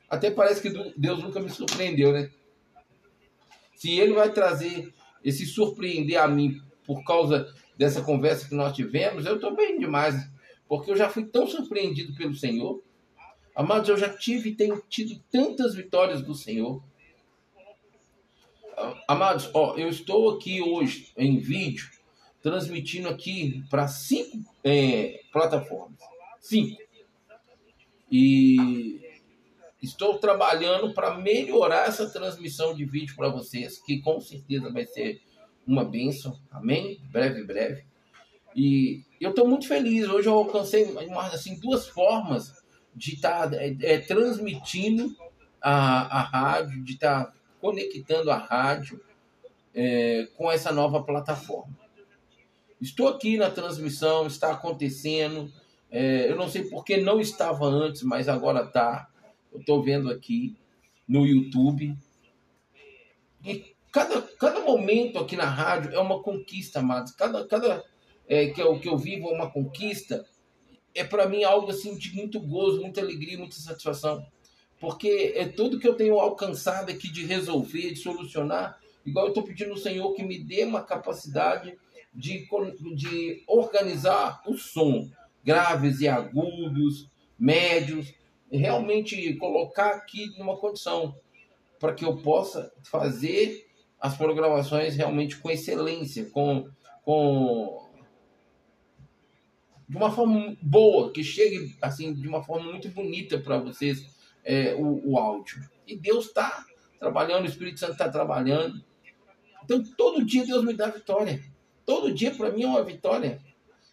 Até 0.10 0.32
parece 0.32 0.62
que 0.62 0.94
Deus 0.96 1.22
nunca 1.24 1.40
me 1.40 1.50
surpreendeu, 1.50 2.14
né? 2.14 2.30
Se 3.76 3.92
Ele 4.00 4.14
vai 4.14 4.32
trazer 4.32 4.94
esse 5.24 5.46
surpreender 5.46 6.22
a 6.22 6.28
mim 6.28 6.62
por 6.86 7.04
causa 7.04 7.54
dessa 7.78 8.02
conversa 8.02 8.48
que 8.48 8.56
nós 8.56 8.76
tivemos, 8.76 9.26
eu 9.26 9.36
estou 9.36 9.56
bem 9.56 9.80
demais, 9.80 10.16
porque 10.68 10.92
eu 10.92 10.96
já 10.96 11.10
fui 11.10 11.26
tão 11.26 11.48
surpreendido 11.48 12.14
pelo 12.14 12.36
Senhor. 12.36 12.82
Amados, 13.56 13.90
eu 13.90 13.98
já 13.98 14.10
tive 14.10 14.50
e 14.50 14.56
tenho 14.56 14.82
tido 14.88 15.22
tantas 15.32 15.76
vitórias 15.76 16.22
do 16.22 16.34
Senhor. 16.36 16.84
Amados, 19.08 19.50
ó, 19.54 19.75
eu 19.78 19.90
estou 19.90 20.32
aqui 20.32 20.62
hoje 20.62 21.12
em 21.18 21.40
vídeo, 21.40 21.90
transmitindo 22.42 23.10
aqui 23.10 23.63
para 23.70 23.88
cinco 23.88 24.44
é, 24.63 25.22
plataformas. 25.32 26.00
Cinco. 26.40 26.82
E 28.12 29.04
Estou 29.84 30.18
trabalhando 30.18 30.94
para 30.94 31.18
melhorar 31.18 31.90
essa 31.90 32.10
transmissão 32.10 32.74
de 32.74 32.86
vídeo 32.86 33.18
para 33.18 33.28
vocês, 33.28 33.78
que 33.80 34.00
com 34.00 34.18
certeza 34.22 34.72
vai 34.72 34.86
ser 34.86 35.22
uma 35.68 35.84
benção. 35.84 36.40
Amém? 36.50 37.02
Breve, 37.12 37.44
breve. 37.44 37.86
E 38.56 39.04
eu 39.20 39.32
estou 39.32 39.46
muito 39.46 39.68
feliz. 39.68 40.08
Hoje 40.08 40.30
eu 40.30 40.36
alcancei 40.36 40.88
assim, 41.34 41.60
duas 41.60 41.86
formas 41.86 42.63
de 42.96 43.16
estar 43.16 43.50
tá, 43.50 43.58
é, 43.58 43.75
é, 43.82 43.98
transmitindo 44.00 45.13
a, 45.62 46.20
a 46.20 46.22
rádio, 46.22 46.82
de 46.82 46.94
estar 46.94 47.25
tá 47.25 47.34
conectando 47.63 48.29
a 48.29 48.36
rádio 48.36 49.00
é, 49.74 50.27
com 50.36 50.51
essa 50.51 50.70
nova 50.70 51.01
plataforma. 51.01 51.74
Estou 52.82 53.08
aqui 53.08 53.38
na 53.38 53.50
transmissão, 53.50 54.27
está 54.27 54.51
acontecendo. 54.51 55.50
É, 55.89 56.29
eu 56.29 56.36
não 56.36 56.50
sei 56.50 56.65
porque 56.65 56.98
não 56.98 57.22
estava 57.22 57.65
antes, 57.65 58.03
mas 58.03 58.27
agora 58.27 58.65
está 58.65 59.08
eu 59.53 59.62
estou 59.62 59.82
vendo 59.82 60.12
aqui 60.12 60.58
no 61.08 61.25
YouTube. 61.25 61.96
E 63.46 63.74
cada, 63.93 64.22
cada 64.22 64.60
momento 64.60 65.17
aqui 65.17 65.38
na 65.38 65.46
rádio 65.46 65.93
é 65.93 66.00
uma 66.00 66.22
conquista, 66.22 66.79
amados. 66.79 67.13
Cada, 67.13 67.48
cada 67.48 67.82
é, 68.27 68.48
que, 68.48 68.62
eu, 68.62 68.77
que 68.77 68.89
eu 68.89 68.98
vivo 68.98 69.29
é 69.29 69.34
uma 69.34 69.50
conquista. 69.50 70.25
É 70.93 71.05
para 71.05 71.29
mim 71.29 71.46
algo 71.46 71.72
assim 71.72 71.98
de 71.98 72.13
muito 72.13 72.41
gozo, 72.41 72.82
muita 72.82 73.00
alegria, 73.00 73.38
muita 73.38 73.55
satisfação. 73.55 74.25
Porque 74.80 75.34
é 75.36 75.48
tudo 75.48 75.80
que 75.80 75.88
eu 75.88 75.96
tenho 75.96 76.20
alcançado 76.20 76.89
aqui 76.89 77.10
de 77.12 77.25
resolver, 77.25 77.92
de 77.92 78.00
solucionar. 78.00 78.77
Igual 79.06 79.25
eu 79.25 79.30
estou 79.30 79.44
pedindo 79.44 79.72
ao 79.72 79.77
Senhor 79.77 80.13
que 80.13 80.24
me 80.24 80.44
dê 80.44 80.63
uma 80.63 80.82
capacidade 80.82 81.77
de, 82.13 82.48
de 82.96 83.44
organizar 83.48 84.42
o 84.46 84.56
som, 84.56 85.10
graves 85.44 86.00
e 86.01 86.08
agudos, 86.08 87.10
médios, 87.38 88.13
realmente 88.51 89.34
colocar 89.36 89.96
aqui 89.96 90.38
numa 90.38 90.58
condição 90.58 91.15
para 91.80 91.94
que 91.94 92.06
eu 92.06 92.18
possa 92.18 92.72
fazer 92.84 93.65
as 94.00 94.15
programações 94.15 94.96
realmente 94.96 95.38
com 95.38 95.50
excelência, 95.50 96.30
com, 96.30 96.70
com 97.03 97.89
de 99.88 99.98
uma 99.98 100.12
forma 100.12 100.56
boa, 100.62 101.12
que 101.12 101.24
chegue 101.24 101.75
assim 101.82 102.13
de 102.13 102.27
uma 102.27 102.44
forma 102.44 102.72
muito 102.72 102.89
bonita 102.89 103.38
para 103.38 103.58
vocês 103.58 104.06
é, 104.44 104.76
o, 104.76 105.12
o 105.12 105.18
áudio. 105.18 105.62
E 105.88 105.98
Deus 105.98 106.28
está 106.28 106.66
trabalhando, 107.00 107.44
o 107.44 107.48
Espírito 107.48 107.80
Santo 107.80 107.94
está 107.94 108.10
trabalhando. 108.10 108.84
Então 109.64 109.84
todo 109.98 110.26
dia 110.26 110.46
Deus 110.46 110.64
me 110.64 110.74
dá 110.74 110.88
vitória. 110.88 111.44
Todo 111.86 112.14
dia 112.14 112.32
para 112.32 112.52
mim 112.52 112.64
é 112.64 112.68
uma 112.68 112.84
vitória. 112.84 113.42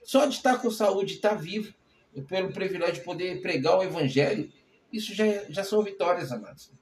Só 0.03 0.27
de 0.27 0.35
estar 0.35 0.59
com 0.59 0.71
saúde, 0.71 1.15
estar 1.15 1.35
vivo, 1.35 1.73
pelo 2.29 2.53
privilégio 2.53 2.95
de 2.95 3.05
poder 3.05 3.41
pregar 3.41 3.79
o 3.79 3.83
evangelho, 3.83 4.51
isso 4.93 5.15
já, 5.15 5.25
já 5.49 5.63
são 5.63 5.83
vitórias, 5.83 6.33
amados. 6.33 6.73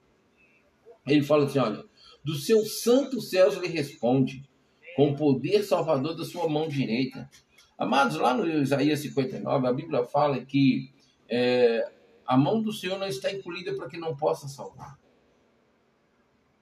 Ele 1.06 1.22
fala 1.22 1.44
assim: 1.44 1.58
olha, 1.58 1.84
do 2.24 2.34
seu 2.34 2.64
santo 2.64 3.20
céus 3.20 3.56
ele 3.56 3.68
responde, 3.68 4.48
com 4.96 5.10
o 5.10 5.16
poder 5.16 5.62
salvador 5.62 6.16
da 6.16 6.24
sua 6.24 6.48
mão 6.48 6.68
direita. 6.68 7.28
Amados, 7.76 8.16
lá 8.16 8.34
no 8.34 8.46
Isaías 8.62 9.00
59, 9.00 9.66
a 9.66 9.72
Bíblia 9.72 10.04
fala 10.04 10.44
que 10.44 10.90
é, 11.28 11.88
a 12.28 12.36
mão 12.36 12.60
do 12.60 12.74
Senhor 12.74 12.98
não 12.98 13.08
está 13.08 13.32
encolhida 13.32 13.74
para 13.74 13.88
que 13.88 13.96
não 13.96 14.14
possa 14.14 14.46
salvar. 14.46 14.98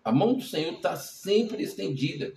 A 0.05 0.13
mão 0.13 0.35
do 0.35 0.43
Senhor 0.43 0.75
está 0.75 0.95
sempre 0.95 1.61
estendida. 1.61 2.33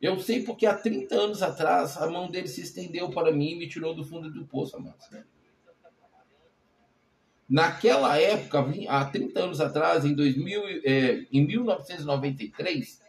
Eu 0.00 0.20
sei 0.20 0.44
porque 0.44 0.64
há 0.64 0.78
30 0.78 1.12
anos 1.12 1.42
atrás 1.42 1.96
a 1.96 2.08
mão 2.08 2.30
dele 2.30 2.46
se 2.46 2.60
estendeu 2.60 3.10
para 3.10 3.32
mim 3.32 3.50
e 3.50 3.56
me 3.56 3.68
tirou 3.68 3.96
do 3.96 4.04
fundo 4.04 4.30
do 4.30 4.46
poço, 4.46 4.76
amados. 4.76 5.04
Naquela 7.50 8.16
época, 8.16 8.64
há 8.88 9.04
30 9.06 9.40
anos 9.40 9.60
atrás, 9.60 10.04
em, 10.04 10.14
2000, 10.14 10.62
é, 10.84 11.26
em 11.32 11.44
1993, 11.44 13.02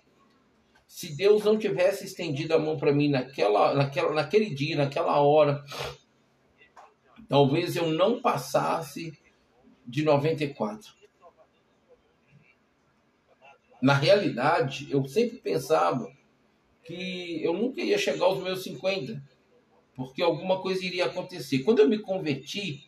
se 0.88 1.15
Deus 1.15 1.43
não 1.43 1.59
tivesse 1.59 2.05
estendido 2.05 2.55
a 2.55 2.57
mão 2.57 2.75
para 2.75 2.91
mim 2.91 3.11
naquela, 3.11 3.75
naquela, 3.75 4.13
naquele 4.15 4.55
dia, 4.55 4.77
naquela 4.77 5.21
hora, 5.21 5.63
talvez 7.27 7.75
eu 7.75 7.91
não 7.91 8.19
passasse 8.19 9.13
de 9.89 10.03
94. 10.03 10.93
Na 13.81 13.93
realidade, 13.93 14.88
eu 14.91 15.08
sempre 15.08 15.38
pensava 15.38 16.12
que 16.84 17.43
eu 17.43 17.53
nunca 17.53 17.81
ia 17.81 17.98
chegar 17.98 18.25
aos 18.25 18.43
meus 18.43 18.63
50, 18.63 19.22
porque 19.96 20.22
alguma 20.22 20.62
coisa 20.62 20.86
iria 20.86 21.05
acontecer. 21.05 21.60
Quando 21.60 21.79
eu 21.79 21.89
me 21.89 21.98
converti, 21.98 22.88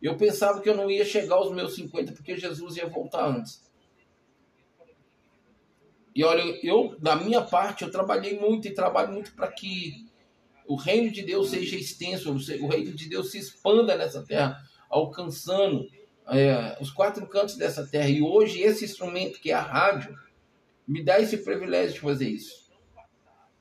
eu 0.00 0.16
pensava 0.16 0.60
que 0.60 0.68
eu 0.68 0.76
não 0.76 0.90
ia 0.90 1.04
chegar 1.04 1.36
aos 1.36 1.52
meus 1.52 1.74
50, 1.74 2.12
porque 2.12 2.36
Jesus 2.36 2.76
ia 2.76 2.86
voltar 2.86 3.26
antes. 3.26 3.62
E 6.14 6.22
olha, 6.22 6.42
eu, 6.62 6.94
da 6.98 7.16
minha 7.16 7.40
parte, 7.40 7.82
eu 7.82 7.90
trabalhei 7.90 8.38
muito 8.38 8.68
e 8.68 8.74
trabalho 8.74 9.12
muito 9.12 9.32
para 9.34 9.50
que 9.50 10.06
o 10.66 10.74
reino 10.74 11.10
de 11.10 11.22
Deus 11.22 11.48
seja 11.48 11.76
extenso, 11.76 12.30
o 12.30 12.66
reino 12.66 12.92
de 12.92 13.08
Deus 13.08 13.30
se 13.30 13.38
expanda 13.38 13.96
nessa 13.96 14.22
terra, 14.22 14.62
alcançando 14.90 15.88
é, 16.28 16.76
os 16.80 16.90
quatro 16.90 17.26
cantos 17.26 17.56
dessa 17.56 17.86
terra. 17.86 18.08
E 18.08 18.22
hoje, 18.22 18.60
esse 18.60 18.84
instrumento 18.84 19.40
que 19.40 19.50
é 19.50 19.54
a 19.54 19.60
rádio, 19.60 20.16
me 20.86 21.04
dá 21.04 21.20
esse 21.20 21.38
privilégio 21.38 21.94
de 21.94 22.00
fazer 22.00 22.28
isso. 22.28 22.62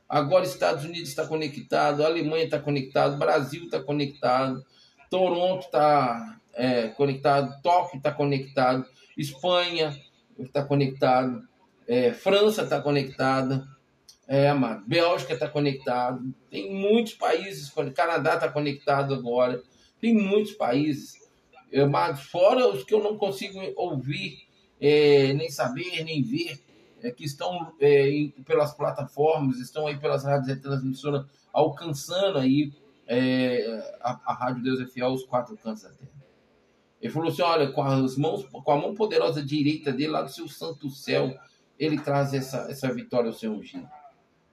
Agora, 0.08 0.44
Estados 0.44 0.84
Unidos 0.84 1.10
está 1.10 1.26
conectado, 1.26 2.04
Alemanha 2.04 2.44
está 2.44 2.60
conectado, 2.60 3.18
Brasil 3.18 3.64
está 3.64 3.82
conectado, 3.82 4.66
Toronto 5.10 5.66
está 5.66 6.40
é, 6.54 6.90
conectado, 6.90 7.62
Tóquio 7.62 7.98
está 7.98 8.12
conectado, 8.12 8.86
Espanha 9.18 9.96
está 10.38 10.66
conectado. 10.66 11.48
É, 11.88 12.14
França 12.14 12.64
está 12.64 12.82
conectada, 12.82 13.68
é, 14.28 14.50
amado. 14.50 14.84
Bélgica 14.88 15.34
está 15.34 15.48
conectado, 15.48 16.34
tem 16.50 16.74
muitos 16.74 17.14
países, 17.14 17.72
Canadá 17.94 18.36
está 18.36 18.50
conectado 18.50 19.14
agora, 19.14 19.62
tem 20.00 20.14
muitos 20.14 20.54
países, 20.54 21.21
amado, 21.80 22.18
fora 22.18 22.68
os 22.68 22.84
que 22.84 22.94
eu 22.94 23.04
não 23.04 23.18
consigo 23.18 23.60
ouvir, 23.76 24.48
é, 24.80 25.34
nem 25.34 25.50
saber, 25.50 26.04
nem 26.04 26.22
ver, 26.22 26.60
é, 27.02 27.12
que 27.12 27.24
estão 27.24 27.74
é, 27.80 28.30
pelas 28.46 28.74
plataformas, 28.74 29.60
estão 29.60 29.88
aí 29.88 29.98
pelas 29.98 30.24
rádios 30.24 30.60
transmissoras, 30.60 31.26
alcançando 31.54 32.38
aí 32.38 32.74
é, 33.08 33.98
a, 34.02 34.20
a 34.26 34.34
Rádio 34.34 34.64
Deus 34.64 34.80
é 34.80 34.86
Fiel, 34.86 35.10
os 35.10 35.26
quatro 35.26 35.58
cantos 35.58 35.84
da 35.84 35.90
terra. 35.90 36.12
Ele 37.02 37.12
falou 37.12 37.30
assim: 37.30 37.42
olha, 37.42 37.72
com 37.72 37.84
as 37.84 38.16
mãos, 38.16 38.46
com 38.46 38.72
a 38.72 38.78
mão 38.78 38.94
poderosa 38.94 39.44
direita 39.44 39.92
dele, 39.92 40.12
lá 40.12 40.22
do 40.22 40.32
seu 40.32 40.48
santo 40.48 40.90
céu, 40.90 41.36
ele 41.80 42.00
traz 42.00 42.34
essa, 42.34 42.68
essa 42.70 42.94
vitória 42.94 43.28
ao 43.28 43.34
seu 43.34 43.52
ungido. 43.52 43.90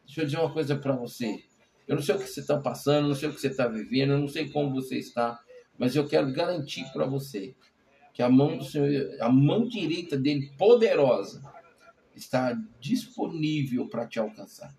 Deixa 0.07 0.23
eu 0.23 0.25
dizer 0.25 0.39
uma 0.39 0.53
coisa 0.53 0.75
para 0.75 0.97
você. 0.97 1.45
Eu 1.87 1.97
não 1.97 2.03
sei 2.03 2.15
o 2.15 2.19
que 2.19 2.27
você 2.27 2.41
está 2.41 2.59
passando, 2.59 3.09
não 3.09 3.15
sei 3.15 3.29
o 3.29 3.35
que 3.35 3.41
você 3.41 3.49
está 3.49 3.67
vivendo, 3.67 4.13
eu 4.13 4.19
não 4.19 4.29
sei 4.29 4.49
como 4.49 4.75
você 4.75 4.99
está, 4.99 5.39
mas 5.79 5.95
eu 5.95 6.07
quero 6.07 6.33
garantir 6.33 6.85
para 6.93 7.07
você 7.07 7.55
que 8.13 8.23
a 8.23 8.29
mão 8.29 8.59
do 8.59 8.65
Senhor, 8.65 9.17
a 9.21 9.29
mão 9.29 9.69
direita 9.69 10.17
dele, 10.17 10.51
poderosa, 10.59 11.41
está 12.17 12.53
disponível 12.81 13.89
para 13.89 14.07
te 14.07 14.19
alcançar. 14.19 14.77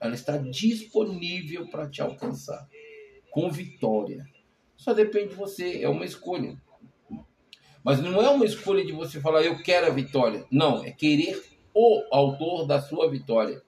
Ela 0.00 0.14
está 0.14 0.36
disponível 0.36 1.68
para 1.68 1.88
te 1.88 2.02
alcançar 2.02 2.68
com 3.30 3.50
vitória. 3.50 4.26
Só 4.76 4.92
depende 4.92 5.28
de 5.28 5.34
você, 5.36 5.82
é 5.82 5.88
uma 5.88 6.04
escolha. 6.04 6.60
Mas 7.84 8.00
não 8.00 8.20
é 8.20 8.28
uma 8.28 8.44
escolha 8.44 8.84
de 8.84 8.92
você 8.92 9.20
falar, 9.20 9.42
eu 9.42 9.62
quero 9.62 9.86
a 9.86 9.90
vitória. 9.90 10.44
Não, 10.50 10.84
é 10.84 10.90
querer 10.90 11.42
o 11.72 12.02
autor 12.10 12.66
da 12.66 12.80
sua 12.80 13.08
vitória. 13.08 13.62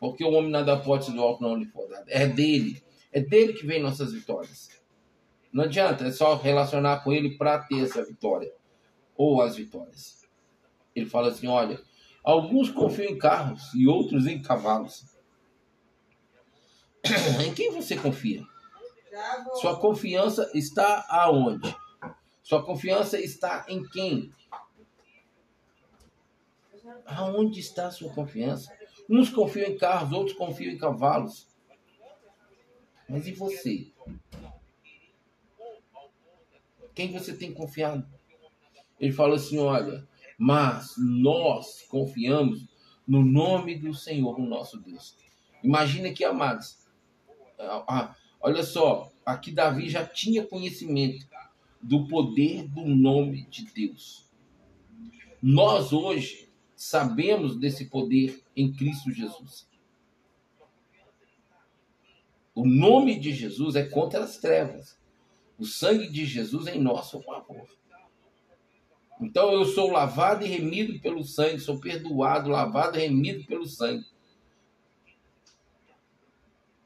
Porque 0.00 0.24
o 0.24 0.32
homem 0.32 0.50
nada 0.50 0.76
pode 0.76 1.12
do 1.12 1.20
alto 1.20 1.42
não 1.42 1.56
lhe 1.56 1.66
for 1.66 1.88
dado. 1.88 2.04
É 2.08 2.26
dele. 2.26 2.82
É 3.12 3.20
dele 3.20 3.52
que 3.52 3.66
vem 3.66 3.82
nossas 3.82 4.12
vitórias. 4.12 4.70
Não 5.54 5.62
adianta, 5.62 6.04
é 6.04 6.10
só 6.10 6.34
relacionar 6.34 7.04
com 7.04 7.12
ele 7.12 7.38
para 7.38 7.60
ter 7.60 7.84
essa 7.84 8.04
vitória. 8.04 8.52
Ou 9.16 9.40
as 9.40 9.54
vitórias. 9.54 10.26
Ele 10.96 11.06
fala 11.06 11.28
assim: 11.28 11.46
olha, 11.46 11.80
alguns 12.24 12.68
confiam 12.70 13.12
em 13.12 13.16
carros 13.16 13.72
e 13.72 13.86
outros 13.86 14.26
em 14.26 14.42
cavalos. 14.42 15.04
em 17.46 17.54
quem 17.54 17.70
você 17.70 17.96
confia? 17.96 18.44
Sua 19.60 19.78
confiança 19.78 20.50
está 20.54 21.06
aonde? 21.08 21.72
Sua 22.42 22.64
confiança 22.64 23.16
está 23.20 23.64
em 23.68 23.84
quem? 23.84 24.32
Aonde 27.06 27.60
está 27.60 27.92
sua 27.92 28.12
confiança? 28.12 28.76
Uns 29.08 29.30
confiam 29.30 29.70
em 29.70 29.78
carros, 29.78 30.10
outros 30.10 30.36
confiam 30.36 30.72
em 30.72 30.78
cavalos. 30.78 31.46
Mas 33.08 33.28
e 33.28 33.32
você? 33.32 33.92
Quem 36.94 37.12
você 37.12 37.36
tem 37.36 37.52
confiado? 37.52 38.06
Ele 38.98 39.12
fala 39.12 39.36
assim: 39.36 39.58
olha, 39.58 40.06
mas 40.38 40.94
nós 40.96 41.82
confiamos 41.88 42.66
no 43.06 43.22
nome 43.22 43.76
do 43.76 43.92
Senhor, 43.92 44.38
o 44.38 44.46
nosso 44.46 44.80
Deus. 44.80 45.16
Imagina 45.62 46.12
que, 46.12 46.24
amados, 46.24 46.78
olha 48.40 48.62
só, 48.62 49.12
aqui 49.24 49.50
Davi 49.50 49.88
já 49.88 50.06
tinha 50.06 50.46
conhecimento 50.46 51.26
do 51.82 52.06
poder 52.06 52.68
do 52.68 52.84
nome 52.86 53.46
de 53.46 53.64
Deus. 53.66 54.30
Nós 55.42 55.92
hoje 55.92 56.48
sabemos 56.74 57.56
desse 57.56 57.86
poder 57.86 58.42
em 58.56 58.72
Cristo 58.72 59.12
Jesus. 59.12 59.68
O 62.54 62.66
nome 62.66 63.18
de 63.18 63.32
Jesus 63.32 63.74
é 63.74 63.84
contra 63.84 64.22
as 64.22 64.38
trevas. 64.38 64.98
O 65.64 65.66
sangue 65.66 66.08
de 66.08 66.26
Jesus 66.26 66.66
é 66.66 66.76
em 66.76 66.82
nosso 66.82 67.22
favor. 67.22 67.66
Então 69.18 69.50
eu 69.50 69.64
sou 69.64 69.90
lavado 69.90 70.44
e 70.44 70.46
remido 70.46 71.00
pelo 71.00 71.24
sangue, 71.24 71.58
sou 71.58 71.80
perdoado, 71.80 72.50
lavado 72.50 72.98
e 72.98 73.00
remido 73.00 73.46
pelo 73.46 73.64
sangue. 73.64 74.04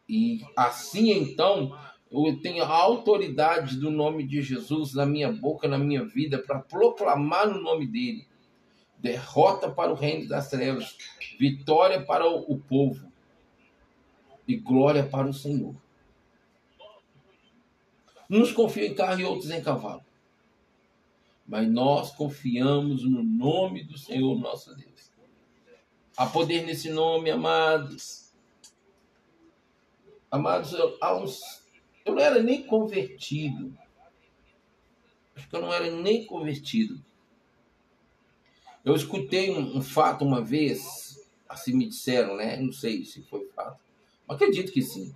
E 0.08 0.42
assim 0.56 1.10
então 1.10 1.76
eu 2.08 2.40
tenho 2.40 2.62
a 2.62 2.68
autoridade 2.68 3.80
do 3.80 3.90
nome 3.90 4.24
de 4.24 4.42
Jesus 4.42 4.94
na 4.94 5.04
minha 5.04 5.32
boca, 5.32 5.66
na 5.66 5.76
minha 5.76 6.04
vida, 6.04 6.38
para 6.38 6.60
proclamar 6.60 7.48
o 7.48 7.60
nome 7.60 7.84
dele 7.84 8.28
derrota 8.96 9.68
para 9.68 9.90
o 9.90 9.96
reino 9.96 10.28
das 10.28 10.48
trevas, 10.48 10.96
vitória 11.36 12.00
para 12.04 12.28
o 12.28 12.56
povo 12.56 13.10
e 14.46 14.54
glória 14.56 15.04
para 15.04 15.28
o 15.28 15.34
Senhor. 15.34 15.74
Uns 18.30 18.52
confiam 18.52 18.86
em 18.86 18.94
carro 18.94 19.20
e 19.20 19.24
outros 19.24 19.50
em 19.50 19.62
cavalo. 19.62 20.04
Mas 21.46 21.66
nós 21.66 22.10
confiamos 22.10 23.02
no 23.04 23.22
nome 23.22 23.82
do 23.84 23.96
Senhor 23.96 24.38
nosso 24.38 24.74
Deus. 24.74 25.10
Há 26.16 26.26
poder 26.26 26.66
nesse 26.66 26.90
nome, 26.90 27.30
amados. 27.30 28.32
Amados, 30.30 30.74
eu, 30.74 30.98
eu 32.04 32.14
não 32.14 32.22
era 32.22 32.42
nem 32.42 32.62
convertido. 32.64 33.74
Acho 35.34 35.48
que 35.48 35.56
eu 35.56 35.62
não 35.62 35.72
era 35.72 35.90
nem 35.90 36.26
convertido. 36.26 37.02
Eu 38.84 38.94
escutei 38.94 39.50
um, 39.50 39.78
um, 39.78 39.80
fato 39.80 40.24
uma 40.24 40.42
vez, 40.42 41.18
assim 41.48 41.74
me 41.74 41.86
disseram, 41.86 42.36
né? 42.36 42.56
Não 42.56 42.72
sei 42.72 43.04
se 43.04 43.22
foi 43.22 43.46
fato, 43.54 43.82
acredito 44.28 44.72
que 44.72 44.82
sim. 44.82 45.14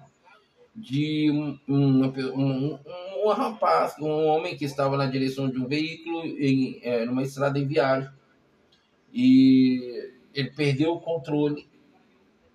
De 0.74 1.30
um, 1.30 1.58
um, 1.68 2.06
um, 2.06 2.78
um, 3.24 3.28
rapaz, 3.28 3.94
um 4.00 4.26
homem 4.26 4.56
que 4.56 4.64
estava 4.64 4.96
na 4.96 5.06
direção 5.06 5.50
de 5.50 5.58
um 5.58 5.66
veículo 5.66 6.24
em 6.24 6.80
é, 6.82 7.04
numa 7.04 7.22
estrada 7.22 7.58
em 7.58 7.66
viagem 7.66 8.11
e 9.12 10.11
ele 10.35 10.50
perdeu 10.50 10.94
o 10.94 11.00
controle. 11.00 11.68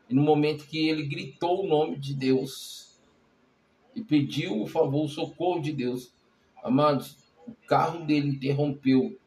E 0.09 0.15
no 0.15 0.23
momento 0.23 0.65
que 0.65 0.87
ele 0.87 1.03
gritou 1.03 1.63
o 1.63 1.67
nome 1.67 1.97
de 1.97 2.13
Deus 2.13 2.99
e 3.95 4.01
pediu 4.01 4.61
o 4.61 4.67
favor, 4.67 5.05
o 5.05 5.09
socorro 5.09 5.61
de 5.61 5.71
Deus, 5.71 6.13
amados, 6.63 7.17
o 7.45 7.53
carro 7.67 8.05
dele 8.05 8.29
interrompeu 8.29 9.17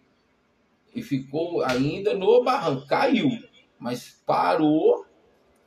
e 0.95 1.03
ficou 1.03 1.63
ainda 1.63 2.15
no 2.15 2.43
barranco, 2.43 2.87
caiu, 2.87 3.31
mas 3.79 4.23
parou, 4.27 5.07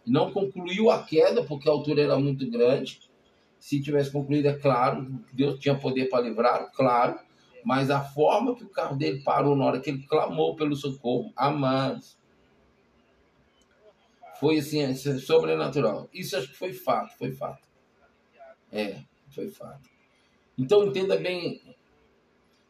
não 0.05 0.31
concluiu 0.31 0.89
a 0.89 1.03
queda 1.03 1.43
porque 1.43 1.69
a 1.69 1.71
altura 1.71 2.01
era 2.01 2.19
muito 2.19 2.49
grande, 2.49 2.99
Se 3.63 3.81
tivesse 3.81 4.11
concluído, 4.11 4.47
é 4.47 4.53
claro, 4.53 5.07
Deus 5.31 5.57
tinha 5.57 5.73
poder 5.73 6.09
para 6.09 6.19
livrar, 6.19 6.69
claro, 6.73 7.17
mas 7.63 7.89
a 7.89 8.01
forma 8.01 8.53
que 8.53 8.65
o 8.65 8.69
carro 8.69 8.97
dele 8.97 9.23
parou 9.23 9.55
na 9.55 9.63
hora 9.63 9.79
que 9.79 9.89
ele 9.89 10.05
clamou 10.05 10.53
pelo 10.53 10.75
socorro, 10.75 11.31
amados, 11.33 12.17
foi 14.37 14.57
assim, 14.57 14.81
é 14.81 14.93
sobrenatural. 14.93 16.09
Isso 16.13 16.35
acho 16.35 16.49
que 16.49 16.57
foi 16.57 16.73
fato, 16.73 17.17
foi 17.17 17.31
fato. 17.31 17.65
É, 18.69 18.99
foi 19.29 19.49
fato. 19.49 19.89
Então 20.57 20.83
entenda 20.83 21.15
bem. 21.15 21.61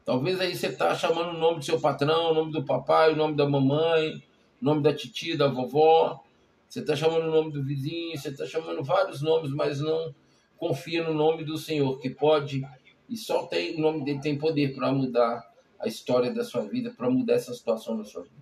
Talvez 0.06 0.40
aí 0.40 0.56
você 0.56 0.68
está 0.68 0.94
chamando 0.94 1.36
o 1.36 1.40
nome 1.40 1.58
do 1.58 1.66
seu 1.66 1.82
patrão, 1.82 2.30
o 2.30 2.34
nome 2.36 2.52
do 2.52 2.64
papai, 2.64 3.14
o 3.14 3.16
nome 3.16 3.36
da 3.36 3.50
mamãe, 3.50 4.24
o 4.62 4.66
nome 4.66 4.84
da 4.84 4.94
titia, 4.94 5.36
da 5.36 5.48
vovó. 5.48 6.24
Você 6.70 6.82
está 6.82 6.96
chamando 6.96 7.30
o 7.30 7.32
nome 7.32 7.52
do 7.52 7.64
vizinho, 7.64 8.16
você 8.16 8.30
está 8.30 8.46
chamando 8.46 8.84
vários 8.84 9.24
nomes, 9.24 9.50
mas 9.50 9.82
não 9.82 10.14
confia 10.64 11.04
no 11.04 11.14
nome 11.14 11.44
do 11.44 11.58
Senhor, 11.58 12.00
que 12.00 12.10
pode 12.10 12.66
e 13.10 13.18
só 13.18 13.46
tem 13.48 13.76
o 13.76 13.82
nome 13.82 14.06
dele 14.06 14.22
tem 14.22 14.38
poder 14.38 14.74
para 14.74 14.94
mudar 14.94 15.46
a 15.78 15.90
história 15.90 16.34
da 16.34 16.42
sua 16.42 16.62
vida, 16.62 16.90
para 16.90 17.10
mudar 17.10 17.34
essa 17.34 17.54
situação 17.54 17.98
da 17.98 18.06
sua 18.06 18.24
vida. 18.24 18.42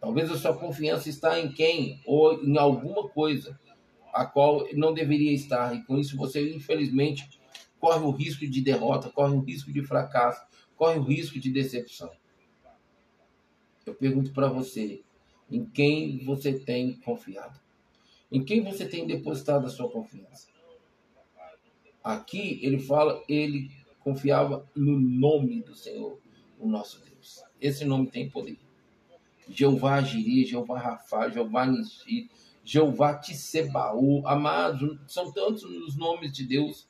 Talvez 0.00 0.30
a 0.30 0.38
sua 0.38 0.56
confiança 0.56 1.08
está 1.08 1.40
em 1.40 1.50
quem 1.50 2.00
ou 2.06 2.44
em 2.44 2.56
alguma 2.56 3.08
coisa 3.08 3.58
a 4.14 4.24
qual 4.24 4.68
não 4.74 4.94
deveria 4.94 5.32
estar 5.32 5.74
e 5.74 5.82
com 5.82 5.98
isso 5.98 6.16
você 6.16 6.54
infelizmente 6.54 7.28
corre 7.80 8.04
o 8.04 8.12
risco 8.12 8.46
de 8.46 8.60
derrota, 8.60 9.10
corre 9.10 9.34
o 9.34 9.40
risco 9.40 9.72
de 9.72 9.82
fracasso, 9.82 10.40
corre 10.76 11.00
o 11.00 11.02
risco 11.02 11.40
de 11.40 11.50
decepção. 11.50 12.12
Eu 13.84 13.94
pergunto 13.94 14.32
para 14.32 14.46
você, 14.46 15.02
em 15.50 15.64
quem 15.64 16.24
você 16.24 16.52
tem 16.52 16.94
confiado? 17.00 17.58
Em 18.30 18.44
quem 18.44 18.62
você 18.62 18.86
tem 18.86 19.04
depositado 19.04 19.66
a 19.66 19.68
sua 19.68 19.90
confiança? 19.90 20.52
Aqui 22.02 22.58
ele 22.62 22.78
fala, 22.78 23.22
ele 23.28 23.70
confiava 24.00 24.68
no 24.74 24.98
nome 24.98 25.62
do 25.62 25.74
Senhor, 25.74 26.18
o 26.58 26.68
nosso 26.68 27.00
Deus. 27.04 27.42
Esse 27.60 27.84
nome 27.84 28.10
tem 28.10 28.28
poder. 28.28 28.58
Jeová 29.48 30.00
Jiri, 30.00 30.44
Jeová 30.44 30.78
Rafa, 30.78 31.28
Jeová 31.30 31.66
Nishi, 31.66 32.28
Jeová 32.64 33.14
Tissebaú, 33.14 34.26
amados, 34.26 34.98
são 35.06 35.32
tantos 35.32 35.62
os 35.64 35.96
nomes 35.96 36.32
de 36.32 36.46
Deus 36.46 36.88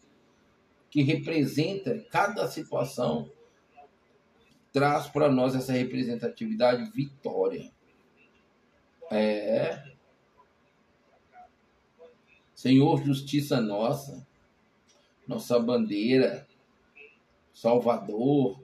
que 0.91 1.03
representa 1.03 1.99
cada 2.11 2.47
situação, 2.49 3.31
traz 4.73 5.07
para 5.07 5.31
nós 5.31 5.55
essa 5.55 5.73
representatividade 5.73 6.91
vitória. 6.91 7.71
É. 9.11 9.83
Senhor, 12.55 13.03
justiça 13.03 13.61
nossa 13.61 14.27
nossa 15.27 15.59
bandeira, 15.59 16.47
Salvador, 17.53 18.61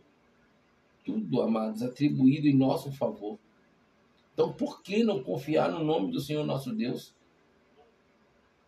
tudo, 1.04 1.40
amados, 1.40 1.82
atribuído 1.82 2.48
em 2.48 2.56
nosso 2.56 2.92
favor. 2.92 3.38
Então, 4.32 4.52
por 4.52 4.82
que 4.82 5.02
não 5.02 5.22
confiar 5.22 5.70
no 5.70 5.82
nome 5.82 6.12
do 6.12 6.20
Senhor 6.20 6.44
nosso 6.44 6.72
Deus? 6.72 7.14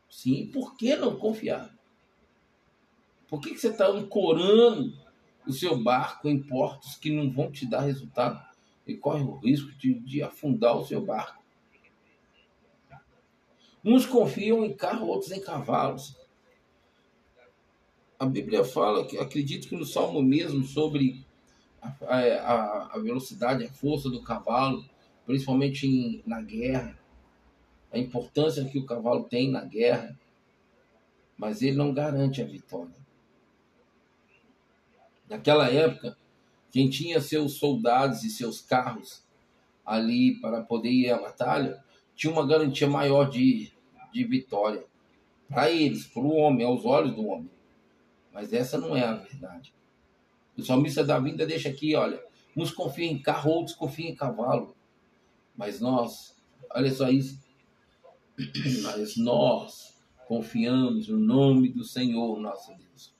Sim, 0.09 0.50
por 0.53 0.76
que 0.76 0.96
não 0.96 1.16
confiar? 1.16 1.72
Por 3.29 3.40
que, 3.40 3.50
que 3.50 3.59
você 3.59 3.68
está 3.68 3.87
ancorando 3.87 4.92
o 5.46 5.53
seu 5.53 5.81
barco 5.81 6.29
em 6.29 6.42
portos 6.42 6.96
que 6.96 7.11
não 7.11 7.31
vão 7.31 7.50
te 7.50 7.64
dar 7.64 7.83
resultado 7.83 8.44
e 8.87 8.96
corre 8.96 9.22
o 9.22 9.37
risco 9.37 9.70
de, 9.79 9.94
de 10.00 10.22
afundar 10.22 10.76
o 10.76 10.85
seu 10.85 11.00
barco? 11.05 11.40
Uns 13.85 14.05
confiam 14.05 14.64
em 14.64 14.74
carro, 14.74 15.07
outros 15.07 15.31
em 15.31 15.40
cavalos 15.40 16.19
a 18.20 18.26
Bíblia 18.26 18.62
fala, 18.62 19.09
acredito 19.18 19.66
que 19.66 19.74
no 19.74 19.87
Salmo 19.87 20.22
mesmo, 20.22 20.62
sobre 20.62 21.24
a, 21.80 21.88
a, 22.06 22.90
a 22.94 22.98
velocidade, 22.98 23.64
a 23.64 23.72
força 23.72 24.11
do 24.11 24.22
cavalo, 24.22 24.85
principalmente 25.24 25.87
em, 25.87 26.22
na 26.26 26.42
guerra, 26.42 26.98
a 27.90 27.98
importância 27.98 28.62
que 28.66 28.78
o 28.78 28.85
cavalo 28.85 29.24
tem 29.24 29.50
na 29.50 29.64
guerra, 29.64 30.14
mas 31.38 31.62
ele 31.62 31.78
não 31.78 31.94
garante 31.94 32.42
a 32.42 32.44
vitória. 32.44 32.94
Naquela 35.26 35.70
época, 35.70 36.14
quem 36.70 36.90
tinha 36.90 37.22
seus 37.22 37.54
soldados 37.54 38.22
e 38.22 38.28
seus 38.28 38.61
carros 38.61 39.24
ali 39.85 40.38
para 40.42 40.61
poder 40.61 40.90
ir 40.90 41.11
à 41.11 41.18
batalha, 41.18 41.83
tinha 42.14 42.30
uma 42.30 42.46
garantia 42.46 42.87
maior 42.87 43.30
de, 43.30 43.72
de 44.12 44.24
vitória. 44.24 44.85
Para 45.48 45.70
eles, 45.70 46.06
para 46.06 46.22
o 46.22 46.37
homem, 46.37 46.66
aos 46.66 46.85
olhos 46.85 47.16
do 47.16 47.26
homem. 47.26 47.50
Mas 48.33 48.53
essa 48.53 48.79
não 48.79 48.97
é 48.97 49.05
a 49.05 49.14
verdade. 49.14 49.75
O 50.57 50.62
salmista 50.62 51.05
da 51.05 51.19
vida 51.19 51.47
deixa 51.47 51.69
aqui, 51.69 51.95
olha, 51.95 52.23
uns 52.57 52.71
confiam 52.71 53.11
em 53.11 53.21
carro, 53.21 53.51
outros 53.51 53.77
confiam 53.77 54.11
em 54.11 54.14
cavalo. 54.14 54.77
Mas 55.57 55.81
nós, 55.81 56.37
olha 56.75 56.90
só 56.93 57.09
isso, 57.09 57.38
mas 58.83 59.16
nós 59.16 59.99
confiamos 60.27 61.09
no 61.09 61.19
nome 61.19 61.71
do 61.71 61.85
Senhor, 61.85 62.38
nosso 62.38 62.75
Deus. 62.77 63.14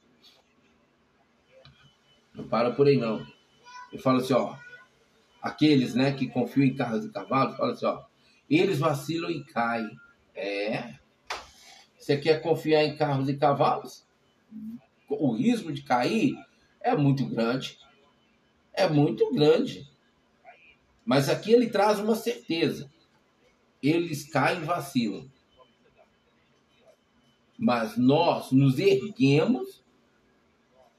Não 2.35 2.47
para 2.47 2.71
por 2.71 2.87
aí 2.87 2.97
não. 2.97 3.27
Ele 3.93 4.01
fala 4.01 4.21
assim, 4.21 4.33
ó, 4.33 4.57
aqueles, 5.43 5.95
né, 5.95 6.13
que 6.13 6.29
confiam 6.29 6.67
em 6.67 6.75
carros 6.75 7.05
e 7.05 7.11
cavalos, 7.11 7.57
fala 7.57 7.73
assim, 7.73 7.87
ó, 7.87 8.05
eles 8.49 8.79
vacilam 8.79 9.31
e 9.31 9.45
caem. 9.45 9.91
É. 10.35 10.95
Você 11.99 12.17
quer 12.17 12.41
confiar 12.43 12.85
em 12.85 12.97
carros 12.97 13.29
e 13.29 13.37
cavalos? 13.37 14.07
O 15.11 15.33
risco 15.33 15.73
de 15.73 15.83
cair 15.83 16.37
é 16.81 16.97
muito 16.97 17.27
grande. 17.27 17.79
É 18.73 18.89
muito 18.89 19.33
grande. 19.33 19.89
Mas 21.05 21.29
aqui 21.29 21.53
ele 21.53 21.69
traz 21.69 21.99
uma 21.99 22.15
certeza. 22.15 22.91
Eles 23.83 24.25
caem 24.25 24.63
e 24.63 24.65
vacilam. 24.65 25.31
Mas 27.59 27.97
nós 27.97 28.53
nos 28.53 28.79
erguemos 28.79 29.83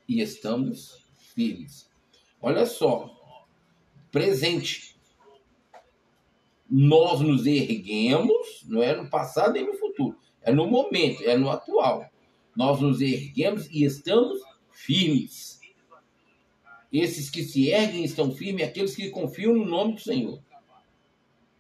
e 0.08 0.22
estamos 0.22 1.04
firmes. 1.34 1.90
Olha 2.40 2.66
só, 2.66 3.10
presente. 4.12 5.00
Nós 6.70 7.20
nos 7.20 7.46
erguemos, 7.46 8.64
não 8.66 8.82
é 8.82 8.96
no 8.96 9.10
passado 9.10 9.54
nem 9.54 9.66
no 9.66 9.74
futuro, 9.74 10.18
é 10.42 10.54
no 10.54 10.68
momento, 10.68 11.22
é 11.24 11.38
no 11.38 11.50
atual 11.50 12.11
nós 12.56 12.80
nos 12.82 13.02
erguemos 13.02 13.68
e 13.72 13.84
estamos 13.84 14.40
firmes. 14.70 15.60
Esses 16.92 17.30
que 17.30 17.44
se 17.44 17.70
erguem 17.70 18.04
estão 18.04 18.34
firmes, 18.34 18.68
aqueles 18.68 18.96
que 18.96 19.10
confiam 19.10 19.56
no 19.56 19.66
nome 19.66 19.94
do 19.94 20.02
Senhor. 20.02 20.42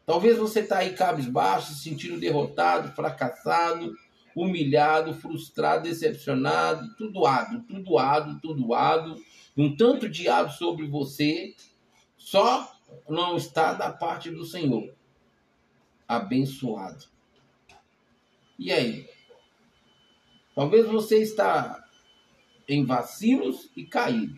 Talvez 0.06 0.38
você 0.38 0.60
está 0.60 0.80
aí 0.80 0.94
cabisbaixo, 0.94 1.74
se 1.74 1.84
sentindo 1.84 2.20
derrotado, 2.20 2.94
fracassado, 2.94 3.96
humilhado, 4.36 5.14
frustrado, 5.14 5.84
decepcionado, 5.84 6.96
tudoado, 6.96 7.62
tudoado, 7.64 8.40
tudoado, 8.40 9.24
um 9.56 9.76
tanto 9.76 10.10
de 10.10 10.28
ado 10.28 10.52
sobre 10.52 10.88
você, 10.88 11.56
só 12.18 12.72
não 13.08 13.38
está 13.38 13.74
da 13.74 13.92
parte 13.92 14.30
do 14.30 14.46
Senhor. 14.46 14.94
Abençoado. 16.08 17.06
E 18.60 18.72
aí? 18.72 19.08
Talvez 20.54 20.86
você 20.88 21.22
está 21.22 21.84
em 22.68 22.86
vacilos 22.86 23.70
e 23.76 23.86
caído. 23.86 24.36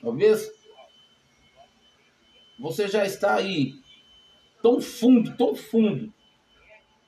Talvez 0.00 0.50
você 2.58 2.88
já 2.88 3.04
está 3.04 3.36
aí 3.36 3.74
tão 4.62 4.80
fundo, 4.80 5.36
tão 5.36 5.54
fundo, 5.54 6.12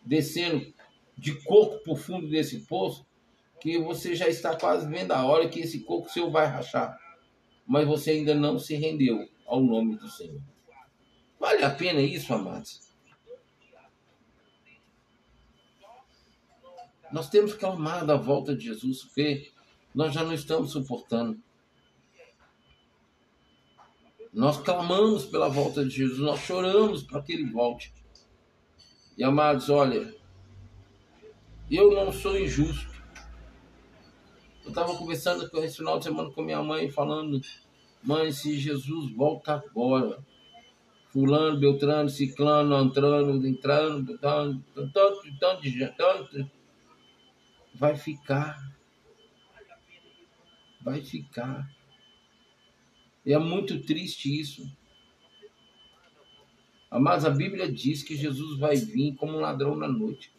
descendo 0.04 0.72
de 1.16 1.34
coco 1.42 1.82
para 1.82 1.92
o 1.92 1.96
fundo 1.96 2.28
desse 2.28 2.60
poço, 2.66 3.06
que 3.60 3.78
você 3.78 4.14
já 4.14 4.28
está 4.28 4.56
quase 4.56 4.88
vendo 4.88 5.12
a 5.12 5.24
hora 5.24 5.48
que 5.48 5.60
esse 5.60 5.80
coco 5.80 6.10
seu 6.10 6.30
vai 6.30 6.46
rachar. 6.46 6.98
Mas 7.66 7.86
você 7.86 8.12
ainda 8.12 8.34
não 8.34 8.58
se 8.58 8.74
rendeu 8.74 9.28
ao 9.46 9.60
nome 9.60 9.96
do 9.96 10.08
Senhor. 10.08 10.40
Vale 11.38 11.62
a 11.62 11.70
pena 11.70 12.00
isso, 12.00 12.32
amados? 12.32 12.89
Nós 17.12 17.28
temos 17.28 17.62
amar 17.64 18.04
da 18.04 18.16
volta 18.16 18.54
de 18.54 18.64
Jesus, 18.64 19.02
porque 19.04 19.50
nós 19.94 20.14
já 20.14 20.22
não 20.22 20.32
estamos 20.32 20.70
suportando. 20.70 21.38
Nós 24.32 24.58
clamamos 24.58 25.24
pela 25.26 25.48
volta 25.48 25.84
de 25.84 25.90
Jesus, 25.90 26.20
nós 26.20 26.40
choramos 26.40 27.02
para 27.02 27.20
que 27.20 27.32
ele 27.32 27.50
volte. 27.50 27.92
E 29.18 29.24
amados, 29.24 29.68
olha, 29.68 30.14
eu 31.68 31.92
não 31.92 32.12
sou 32.12 32.38
injusto. 32.38 32.90
Eu 34.62 34.68
estava 34.68 34.96
conversando 34.96 35.50
esse 35.58 35.78
final 35.78 35.98
de 35.98 36.04
semana 36.04 36.30
com 36.30 36.42
minha 36.42 36.62
mãe, 36.62 36.88
falando: 36.90 37.40
Mãe, 38.02 38.30
se 38.30 38.56
Jesus 38.56 39.12
volta 39.12 39.54
agora, 39.54 40.24
Fulano, 41.08 41.58
Beltrano, 41.58 42.08
Ciclano, 42.08 42.76
entrando, 42.76 43.44
entrando, 43.44 44.16
tanto, 44.18 44.62
tanto, 44.72 45.22
tanto, 45.40 45.96
tanto 45.96 46.50
vai 47.80 47.96
ficar. 47.96 48.62
Vai 50.82 51.00
ficar. 51.00 51.74
É 53.24 53.38
muito 53.38 53.80
triste 53.80 54.38
isso. 54.38 54.70
Mas 56.90 57.24
a 57.24 57.30
Bíblia 57.30 57.72
diz 57.72 58.02
que 58.02 58.14
Jesus 58.14 58.58
vai 58.58 58.76
vir 58.76 59.14
como 59.14 59.38
um 59.38 59.40
ladrão 59.40 59.74
na 59.74 59.88
noite. 59.88 60.30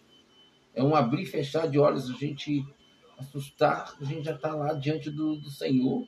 É 0.75 0.83
um 0.83 0.95
abrir 0.95 1.23
e 1.23 1.25
fechar 1.25 1.67
de 1.67 1.79
olhos, 1.79 2.11
a 2.11 2.13
gente 2.13 2.63
assustar, 3.17 3.95
a 3.99 4.03
gente 4.03 4.25
já 4.25 4.35
está 4.35 4.53
lá 4.53 4.73
diante 4.73 5.09
do, 5.09 5.35
do 5.37 5.49
Senhor. 5.49 6.07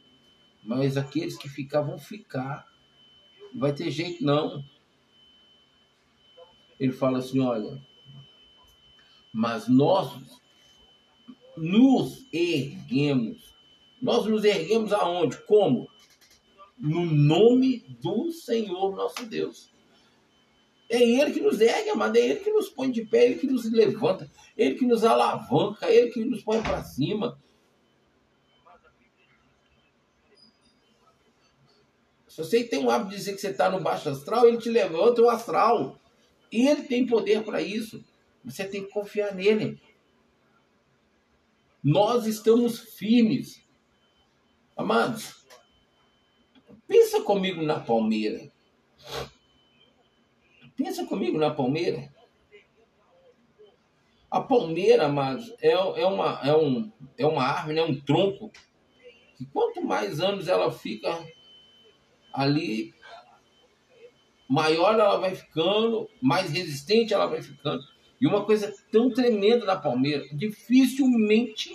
Mas 0.64 0.98
aqueles 0.98 1.36
que 1.36 1.50
ficar 1.50 1.82
vão 1.82 1.98
ficar. 1.98 2.68
Não 3.52 3.60
vai 3.60 3.74
ter 3.74 3.90
jeito, 3.90 4.24
não. 4.24 4.64
Ele 6.80 6.92
fala 6.92 7.18
assim: 7.18 7.40
olha, 7.40 7.82
mas 9.34 9.68
nós 9.68 10.43
nos 11.58 12.28
erguemos. 12.34 13.54
Nós 14.02 14.26
nos 14.26 14.44
erguemos 14.44 14.92
aonde? 14.92 15.38
Como? 15.46 15.88
No 16.78 17.06
nome 17.06 17.84
do 18.02 18.32
Senhor 18.32 18.96
nosso 18.96 19.26
Deus. 19.26 19.72
É 20.90 21.02
Ele 21.02 21.32
que 21.32 21.40
nos 21.40 21.62
ergue, 21.62 21.90
amado, 21.90 22.18
é 22.18 22.22
Ele 22.22 22.40
que 22.40 22.52
nos 22.52 22.70
põe 22.70 22.92
de 22.92 23.06
pé, 23.06 23.26
Ele 23.26 23.36
que 23.36 23.48
nos 23.48 23.72
levanta, 23.72 24.30
Ele 24.58 24.76
que 24.76 24.86
nos 24.86 25.04
alavanca, 25.04 25.90
Ele 25.90 26.12
que 26.12 26.24
nos 26.24 26.44
põe 26.44 26.62
para 26.62 26.84
cima. 26.84 27.40
Se 32.28 32.38
você 32.38 32.64
tem 32.64 32.84
o 32.84 32.90
hábito 32.90 33.12
de 33.12 33.16
dizer 33.18 33.34
que 33.34 33.42
você 33.42 33.50
está 33.50 33.70
no 33.70 33.80
baixo 33.80 34.10
astral, 34.10 34.48
Ele 34.48 34.58
te 34.58 34.70
levanta 34.70 35.22
o 35.22 35.30
astral. 35.30 36.00
E 36.52 36.68
Ele 36.68 36.82
tem 36.84 37.06
poder 37.06 37.44
para 37.44 37.62
isso. 37.62 38.04
Você 38.44 38.66
tem 38.66 38.84
que 38.84 38.92
confiar 38.92 39.34
nele. 39.36 39.80
Nós 41.84 42.26
estamos 42.26 42.80
firmes. 42.80 43.62
Amados, 44.78 45.46
pensa 46.88 47.22
comigo 47.22 47.62
na 47.62 47.80
palmeira. 47.80 48.50
Pensa 50.78 51.06
comigo 51.06 51.38
na 51.38 51.52
palmeira. 51.52 52.14
A 54.32 54.42
palmeira, 54.42 55.06
amados, 55.06 55.54
é, 55.62 55.72
é, 55.72 56.08
uma, 56.08 56.40
é, 56.42 56.56
um, 56.56 56.92
é 57.18 57.28
uma 57.28 57.44
árvore, 57.44 57.78
é 57.78 57.84
um 57.84 58.00
tronco. 58.00 58.50
Que 59.38 59.46
quanto 59.46 59.84
mais 59.84 60.22
anos 60.22 60.48
ela 60.48 60.72
fica 60.72 61.10
ali, 62.32 62.96
maior 64.48 64.94
ela 64.94 65.18
vai 65.18 65.36
ficando, 65.36 66.10
mais 66.22 66.50
resistente 66.50 67.14
ela 67.14 67.28
vai 67.28 67.42
ficando. 67.42 67.84
E 68.24 68.26
uma 68.26 68.46
coisa 68.46 68.74
tão 68.90 69.12
tremenda 69.12 69.66
da 69.66 69.76
palmeira, 69.76 70.26
dificilmente 70.32 71.70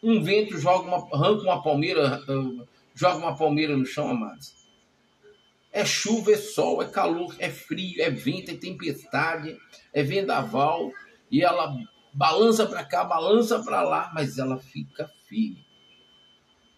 um 0.00 0.22
vento 0.22 0.56
joga 0.56 0.86
uma, 0.86 0.98
arranca 1.12 1.42
uma 1.42 1.60
palmeira, 1.60 2.22
uh, 2.28 2.64
joga 2.94 3.16
uma 3.18 3.36
palmeira 3.36 3.76
no 3.76 3.84
chão, 3.84 4.08
amados. 4.08 4.54
É 5.72 5.84
chuva, 5.84 6.30
é 6.30 6.36
sol, 6.36 6.80
é 6.80 6.86
calor, 6.86 7.34
é 7.40 7.50
frio, 7.50 8.00
é 8.00 8.08
vento, 8.08 8.52
é 8.52 8.54
tempestade, 8.54 9.58
é 9.92 10.00
vendaval, 10.04 10.92
e 11.28 11.42
ela 11.42 11.76
balança 12.12 12.66
para 12.66 12.84
cá, 12.84 13.02
balança 13.02 13.60
para 13.64 13.82
lá, 13.82 14.12
mas 14.14 14.38
ela 14.38 14.60
fica 14.60 15.10
firme. 15.26 15.66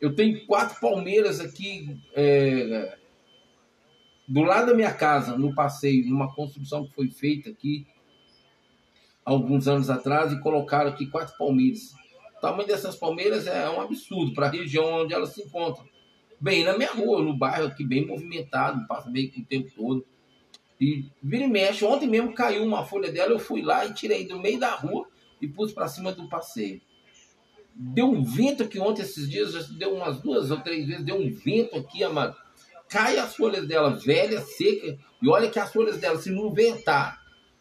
Eu 0.01 0.15
tenho 0.15 0.47
quatro 0.47 0.81
palmeiras 0.81 1.38
aqui 1.38 2.01
é, 2.15 2.97
do 4.33 4.40
lado 4.45 4.68
da 4.68 4.75
minha 4.75 4.95
casa, 4.95 5.37
no 5.37 5.55
passeio, 5.55 6.09
numa 6.09 6.35
construção 6.35 6.87
que 6.87 6.95
foi 6.95 7.11
feita 7.11 7.51
aqui 7.51 7.87
alguns 9.23 9.68
anos 9.68 9.90
atrás 9.90 10.33
e 10.33 10.40
colocaram 10.40 10.88
aqui 10.88 11.05
quatro 11.07 11.37
palmeiras. 11.37 11.92
O 12.38 12.40
tamanho 12.40 12.66
dessas 12.66 12.97
palmeiras 12.97 13.47
é 13.47 13.68
um 13.68 13.83
absurdo 13.83 14.33
para 14.33 14.47
a 14.47 14.51
região 14.51 15.03
onde 15.03 15.12
elas 15.12 15.35
se 15.35 15.42
encontram. 15.42 15.87
Bem 16.40 16.64
na 16.64 16.79
minha 16.79 16.90
rua, 16.92 17.23
no 17.23 17.37
bairro 17.37 17.66
aqui, 17.66 17.85
bem 17.85 18.07
movimentado, 18.07 18.87
passa 18.88 19.11
meio 19.11 19.31
que 19.31 19.42
o 19.42 19.45
tempo 19.45 19.71
todo. 19.77 20.03
E 20.81 21.05
vira 21.23 21.45
e 21.45 21.49
mexe, 21.49 21.85
ontem 21.85 22.09
mesmo 22.09 22.33
caiu 22.33 22.64
uma 22.64 22.87
folha 22.87 23.12
dela, 23.12 23.33
eu 23.33 23.38
fui 23.38 23.61
lá 23.61 23.85
e 23.85 23.92
tirei 23.92 24.27
do 24.27 24.40
meio 24.40 24.59
da 24.59 24.75
rua 24.75 25.07
e 25.42 25.47
pus 25.47 25.73
para 25.73 25.88
cima 25.88 26.11
do 26.11 26.27
passeio. 26.27 26.81
Deu 27.75 28.07
um 28.07 28.25
vento 28.25 28.62
aqui 28.62 28.81
ontem, 28.81 29.03
esses 29.03 29.29
dias, 29.29 29.68
deu 29.68 29.95
umas 29.95 30.23
duas 30.23 30.51
ou 30.51 30.59
três 30.62 30.87
vezes, 30.87 31.05
deu 31.05 31.16
um 31.16 31.31
vento 31.31 31.77
aqui, 31.77 32.03
amado 32.03 32.35
cai 32.92 33.18
as 33.18 33.35
folhas 33.35 33.66
dela 33.66 33.96
velha, 33.96 34.42
seca, 34.42 34.98
e 35.22 35.28
olha 35.28 35.50
que 35.50 35.59
as 35.59 35.72
folhas 35.72 35.96
dela, 35.96 36.18
se 36.18 36.31
não 36.31 36.52
ventar, 36.52 37.18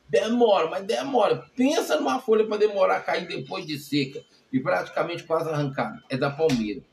demora, 0.10 0.70
mas 0.70 0.84
demora. 0.84 1.50
Pensa 1.56 1.96
numa 1.96 2.20
folha 2.20 2.46
para 2.46 2.58
demorar 2.58 2.98
a 2.98 3.02
cair 3.02 3.26
depois 3.26 3.66
de 3.66 3.80
seca 3.80 4.22
e 4.52 4.60
praticamente 4.60 5.24
quase 5.24 5.50
arrancada. 5.50 6.04
É 6.10 6.18
da 6.18 6.30
palmeira. 6.30 6.84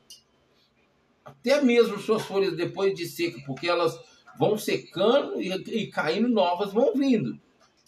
Até 1.25 1.61
mesmo 1.61 1.99
suas 1.99 2.23
folhas 2.23 2.55
depois 2.55 2.95
de 2.95 3.05
seca, 3.05 3.41
porque 3.45 3.67
elas 3.67 3.99
vão 4.37 4.57
secando 4.57 5.41
e, 5.41 5.51
e 5.51 5.87
caindo 5.87 6.29
novas 6.29 6.71
vão 6.71 6.93
vindo. 6.93 7.37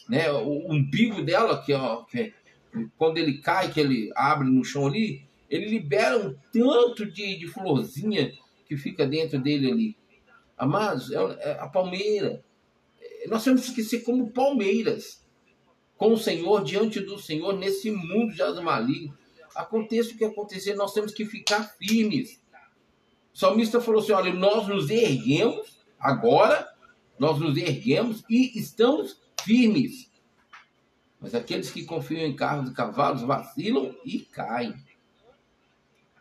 Né? 0.09 0.29
O, 0.33 0.73
umbigo 0.73 1.21
dela, 1.23 1.63
que, 1.63 1.73
ó, 1.73 2.03
que 2.03 2.19
é, 2.19 2.33
quando 2.97 3.17
ele 3.17 3.37
cai, 3.37 3.71
que 3.71 3.79
ele 3.79 4.11
abre 4.15 4.49
no 4.49 4.65
chão 4.65 4.87
ali, 4.87 5.25
ele 5.49 5.67
libera 5.67 6.17
um 6.17 6.35
tanto 6.51 7.05
de, 7.05 7.39
de 7.39 7.47
florzinha 7.47 8.33
que 8.65 8.75
fica 8.75 9.07
dentro 9.07 9.39
dele 9.39 9.71
ali. 9.71 10.00
Amados, 10.61 11.11
é, 11.11 11.15
é 11.15 11.51
a 11.59 11.67
palmeira. 11.67 12.45
Nós 13.27 13.43
temos 13.43 13.67
que 13.71 13.83
ser 13.83 14.01
como 14.01 14.29
palmeiras, 14.29 15.25
com 15.97 16.13
o 16.13 16.17
Senhor, 16.19 16.63
diante 16.63 16.99
do 16.99 17.17
Senhor, 17.17 17.57
nesse 17.57 17.89
mundo 17.89 18.31
já 18.31 18.51
do 18.51 18.61
maligno. 18.61 19.17
Aconteça 19.55 20.11
o 20.11 20.17
que 20.19 20.23
acontecer, 20.23 20.75
nós 20.75 20.93
temos 20.93 21.13
que 21.13 21.25
ficar 21.25 21.63
firmes. 21.79 22.39
O 23.33 23.39
salmista 23.39 23.81
falou 23.81 24.03
assim: 24.03 24.11
olha, 24.11 24.31
nós 24.31 24.67
nos 24.67 24.91
erguemos, 24.91 25.83
agora, 25.99 26.71
nós 27.17 27.39
nos 27.39 27.57
erguemos 27.57 28.23
e 28.29 28.55
estamos 28.55 29.19
firmes. 29.43 30.11
Mas 31.19 31.33
aqueles 31.33 31.71
que 31.71 31.85
confiam 31.85 32.21
em 32.21 32.35
carros 32.35 32.69
e 32.69 32.73
cavalos 32.75 33.23
vacilam 33.23 33.95
e 34.05 34.19
caem. 34.19 34.75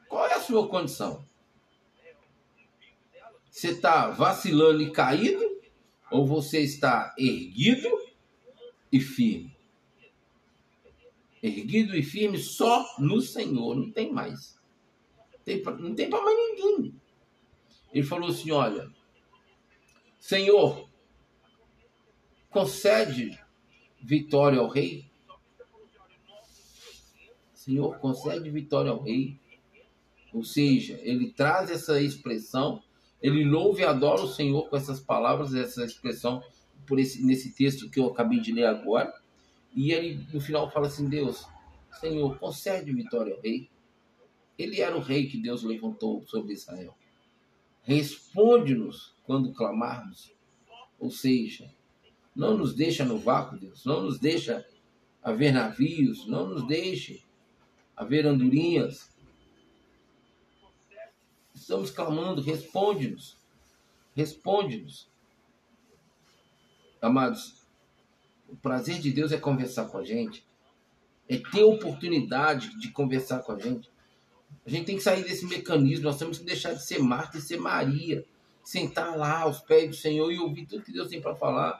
Qual 0.08 0.26
é 0.26 0.32
a 0.32 0.40
sua 0.40 0.66
condição? 0.66 1.28
Você 3.60 3.72
está 3.72 4.08
vacilando 4.08 4.80
e 4.80 4.90
caído? 4.90 5.60
Ou 6.10 6.26
você 6.26 6.62
está 6.62 7.14
erguido 7.18 7.90
e 8.90 8.98
firme? 8.98 9.54
Erguido 11.42 11.94
e 11.94 12.02
firme 12.02 12.38
só 12.38 12.86
no 12.98 13.20
Senhor, 13.20 13.76
não 13.76 13.90
tem 13.90 14.10
mais. 14.10 14.58
Não 15.78 15.94
tem 15.94 16.08
para 16.08 16.22
mais 16.22 16.38
ninguém. 16.38 16.94
Ele 17.92 18.02
falou 18.02 18.30
assim: 18.30 18.50
olha, 18.50 18.90
Senhor, 20.18 20.88
concede 22.48 23.38
vitória 24.00 24.58
ao 24.58 24.70
rei. 24.70 25.04
Senhor, 27.52 27.98
concede 27.98 28.48
vitória 28.48 28.90
ao 28.90 29.02
rei. 29.02 29.38
Ou 30.32 30.42
seja, 30.44 30.98
ele 31.02 31.30
traz 31.30 31.70
essa 31.70 32.00
expressão 32.00 32.82
ele 33.22 33.44
louva 33.44 33.80
e 33.80 33.84
adora 33.84 34.22
o 34.22 34.28
Senhor 34.28 34.68
com 34.68 34.76
essas 34.76 35.00
palavras, 35.00 35.54
essa 35.54 35.84
expressão, 35.84 36.42
por 36.86 36.98
esse, 36.98 37.22
nesse 37.24 37.52
texto 37.52 37.90
que 37.90 38.00
eu 38.00 38.06
acabei 38.06 38.40
de 38.40 38.52
ler 38.52 38.66
agora. 38.66 39.12
E 39.74 39.92
ele, 39.92 40.26
no 40.32 40.40
final, 40.40 40.70
fala 40.70 40.86
assim: 40.86 41.08
Deus, 41.08 41.46
Senhor, 42.00 42.38
concede 42.38 42.92
vitória 42.92 43.34
ao 43.34 43.40
rei. 43.40 43.68
Ele 44.58 44.80
era 44.80 44.96
o 44.96 45.00
rei 45.00 45.26
que 45.26 45.38
Deus 45.38 45.62
levantou 45.62 46.22
sobre 46.26 46.52
Israel. 46.52 46.94
Responde-nos 47.82 49.14
quando 49.24 49.52
clamarmos. 49.52 50.32
Ou 50.98 51.10
seja, 51.10 51.72
não 52.34 52.56
nos 52.56 52.74
deixa 52.74 53.04
no 53.04 53.18
vácuo, 53.18 53.58
Deus. 53.58 53.84
Não 53.84 54.02
nos 54.02 54.18
deixa 54.18 54.66
haver 55.22 55.52
navios. 55.52 56.26
Não 56.26 56.48
nos 56.48 56.66
deixe 56.66 57.22
haver 57.96 58.26
andorinhas. 58.26 59.09
Estamos 61.60 61.90
clamando, 61.90 62.40
responde-nos. 62.40 63.36
Responde-nos. 64.16 65.10
Amados, 67.02 67.66
o 68.48 68.56
prazer 68.56 68.98
de 68.98 69.12
Deus 69.12 69.30
é 69.30 69.36
conversar 69.36 69.84
com 69.84 69.98
a 69.98 70.04
gente, 70.04 70.42
é 71.28 71.36
ter 71.36 71.62
oportunidade 71.62 72.80
de 72.80 72.90
conversar 72.90 73.40
com 73.40 73.52
a 73.52 73.58
gente. 73.58 73.90
A 74.64 74.70
gente 74.70 74.86
tem 74.86 74.96
que 74.96 75.02
sair 75.02 75.22
desse 75.22 75.44
mecanismo, 75.44 76.04
nós 76.04 76.18
temos 76.18 76.38
que 76.38 76.44
deixar 76.44 76.72
de 76.72 76.82
ser 76.82 76.98
Marta 76.98 77.36
e 77.36 77.42
ser 77.42 77.58
Maria. 77.58 78.24
Sentar 78.64 79.16
lá 79.16 79.40
aos 79.40 79.60
pés 79.60 79.88
do 79.88 79.96
Senhor 79.96 80.32
e 80.32 80.38
ouvir 80.38 80.64
tudo 80.64 80.84
que 80.84 80.92
Deus 80.92 81.08
tem 81.08 81.20
para 81.20 81.34
falar. 81.34 81.78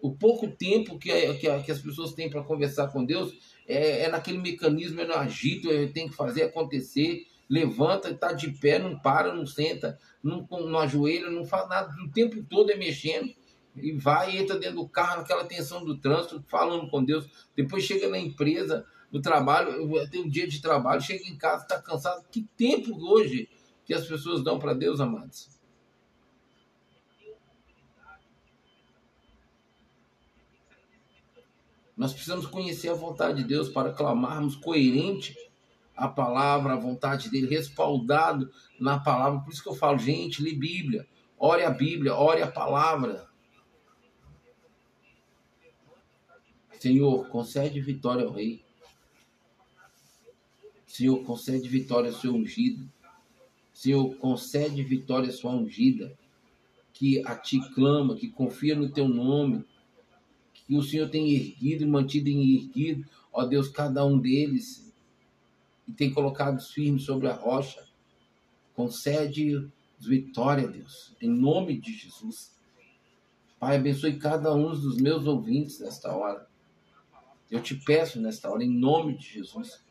O 0.00 0.12
pouco 0.12 0.48
tempo 0.48 0.96
que, 0.96 1.10
que, 1.34 1.62
que 1.62 1.72
as 1.72 1.80
pessoas 1.80 2.12
têm 2.12 2.30
para 2.30 2.42
conversar 2.42 2.88
com 2.88 3.04
Deus 3.04 3.36
é, 3.66 4.04
é, 4.04 4.08
naquele 4.08 4.38
mecanismo, 4.38 5.00
é 5.00 5.06
no 5.06 5.14
agito, 5.14 5.70
é, 5.70 5.88
tem 5.88 6.08
que 6.08 6.14
fazer 6.14 6.44
acontecer 6.44 7.26
levanta, 7.48 8.10
está 8.10 8.32
de 8.32 8.50
pé, 8.50 8.78
não 8.78 8.98
para, 8.98 9.32
não 9.32 9.46
senta, 9.46 9.98
não, 10.22 10.46
não 10.50 10.78
ajoelha, 10.78 11.30
não 11.30 11.44
faz 11.44 11.68
nada, 11.68 11.94
o 12.02 12.10
tempo 12.10 12.42
todo 12.44 12.70
é 12.70 12.76
mexendo. 12.76 13.32
E 13.76 13.92
vai, 13.92 14.36
entra 14.36 14.58
dentro 14.58 14.76
do 14.76 14.88
carro, 14.88 15.18
naquela 15.18 15.44
tensão 15.44 15.84
do 15.84 15.98
trânsito, 15.98 16.44
falando 16.48 16.90
com 16.90 17.04
Deus. 17.04 17.48
Depois 17.54 17.84
chega 17.84 18.08
na 18.08 18.18
empresa, 18.18 18.84
no 19.10 19.22
trabalho, 19.22 19.88
tenho 20.10 20.24
um 20.24 20.28
dia 20.28 20.48
de 20.48 20.60
trabalho, 20.60 21.00
chega 21.00 21.24
em 21.24 21.36
casa, 21.36 21.62
está 21.62 21.80
cansado. 21.80 22.26
Que 22.28 22.42
tempo 22.56 22.90
hoje 23.00 23.48
que 23.84 23.94
as 23.94 24.04
pessoas 24.04 24.42
dão 24.42 24.58
para 24.58 24.74
Deus, 24.74 25.00
amados? 25.00 25.48
Nós 31.96 32.12
precisamos 32.12 32.46
conhecer 32.46 32.90
a 32.90 32.94
vontade 32.94 33.42
de 33.42 33.48
Deus 33.48 33.68
para 33.68 33.92
clamarmos 33.92 34.56
coerente 34.56 35.34
a 35.98 36.08
palavra, 36.08 36.74
a 36.74 36.78
vontade 36.78 37.28
dele, 37.28 37.48
respaldado 37.48 38.50
na 38.78 39.00
palavra. 39.00 39.40
Por 39.40 39.52
isso 39.52 39.62
que 39.62 39.68
eu 39.68 39.74
falo, 39.74 39.98
gente, 39.98 40.40
lê 40.40 40.52
Bíblia, 40.54 41.06
ore 41.36 41.64
a 41.64 41.70
Bíblia, 41.70 42.14
ore 42.14 42.40
a 42.40 42.50
palavra. 42.50 43.28
Senhor, 46.78 47.28
concede 47.28 47.80
vitória 47.80 48.24
ao 48.24 48.32
rei. 48.32 48.64
Senhor, 50.86 51.24
concede 51.24 51.68
vitória 51.68 52.10
ao 52.10 52.16
seu 52.16 52.32
ungido. 52.32 52.88
Senhor, 53.72 54.14
concede 54.16 54.82
vitória 54.82 55.28
à 55.28 55.32
sua 55.32 55.52
ungida, 55.52 56.16
que 56.92 57.24
a 57.26 57.36
ti 57.36 57.60
clama, 57.74 58.16
que 58.16 58.28
confia 58.28 58.74
no 58.74 58.90
teu 58.90 59.08
nome, 59.08 59.64
que 60.52 60.76
o 60.76 60.82
Senhor 60.82 61.08
tem 61.08 61.32
erguido 61.32 61.84
e 61.84 61.86
mantido 61.86 62.28
em 62.28 62.56
erguido, 62.56 63.04
ó 63.32 63.44
Deus, 63.44 63.68
cada 63.68 64.04
um 64.04 64.18
deles, 64.18 64.87
e 65.88 65.92
tem 65.92 66.12
colocado 66.12 66.60
firmes 66.60 67.04
sobre 67.04 67.28
a 67.28 67.34
rocha. 67.34 67.84
Concede 68.74 69.68
vitória, 69.98 70.68
Deus, 70.68 71.16
em 71.20 71.30
nome 71.30 71.80
de 71.80 71.92
Jesus. 71.92 72.56
Pai, 73.58 73.76
abençoe 73.76 74.18
cada 74.18 74.54
um 74.54 74.70
dos 74.70 74.98
meus 74.98 75.26
ouvintes 75.26 75.80
nesta 75.80 76.14
hora. 76.14 76.46
Eu 77.50 77.62
te 77.62 77.74
peço 77.74 78.20
nesta 78.20 78.50
hora, 78.50 78.62
em 78.62 78.70
nome 78.70 79.16
de 79.16 79.26
Jesus, 79.26 79.82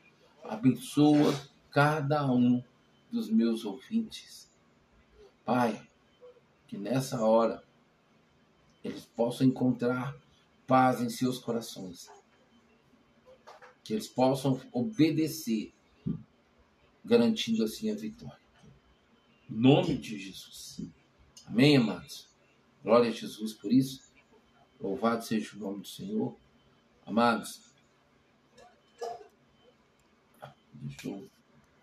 abençoa 0.44 1.34
cada 1.72 2.32
um 2.32 2.64
dos 3.12 3.30
meus 3.30 3.66
ouvintes. 3.66 4.50
Pai, 5.44 5.82
que 6.68 6.78
nessa 6.78 7.22
hora 7.22 7.64
eles 8.84 9.06
possam 9.06 9.48
encontrar 9.48 10.16
paz 10.66 11.02
em 11.02 11.10
seus 11.10 11.40
corações. 11.40 12.10
Que 13.84 13.94
eles 13.94 14.08
possam 14.08 14.60
obedecer, 14.72 15.74
garantindo 17.08 17.64
assim 17.64 17.90
a 17.90 17.96
vitória. 17.96 18.40
Em 19.50 19.56
nome 19.56 19.98
de 19.98 20.20
Jesus. 20.20 20.82
Amém, 21.46 21.78
amados? 21.78 22.28
Glória 22.84 23.10
a 23.10 23.14
Jesus 23.14 23.54
por 23.54 23.72
isso. 23.72 24.02
Louvado 24.80 25.24
seja 25.24 25.56
o 25.56 25.60
nome 25.60 25.82
do 25.82 25.88
Senhor. 25.88 26.36
Amados, 27.06 27.62
deixa 30.74 31.08
eu 31.08 31.37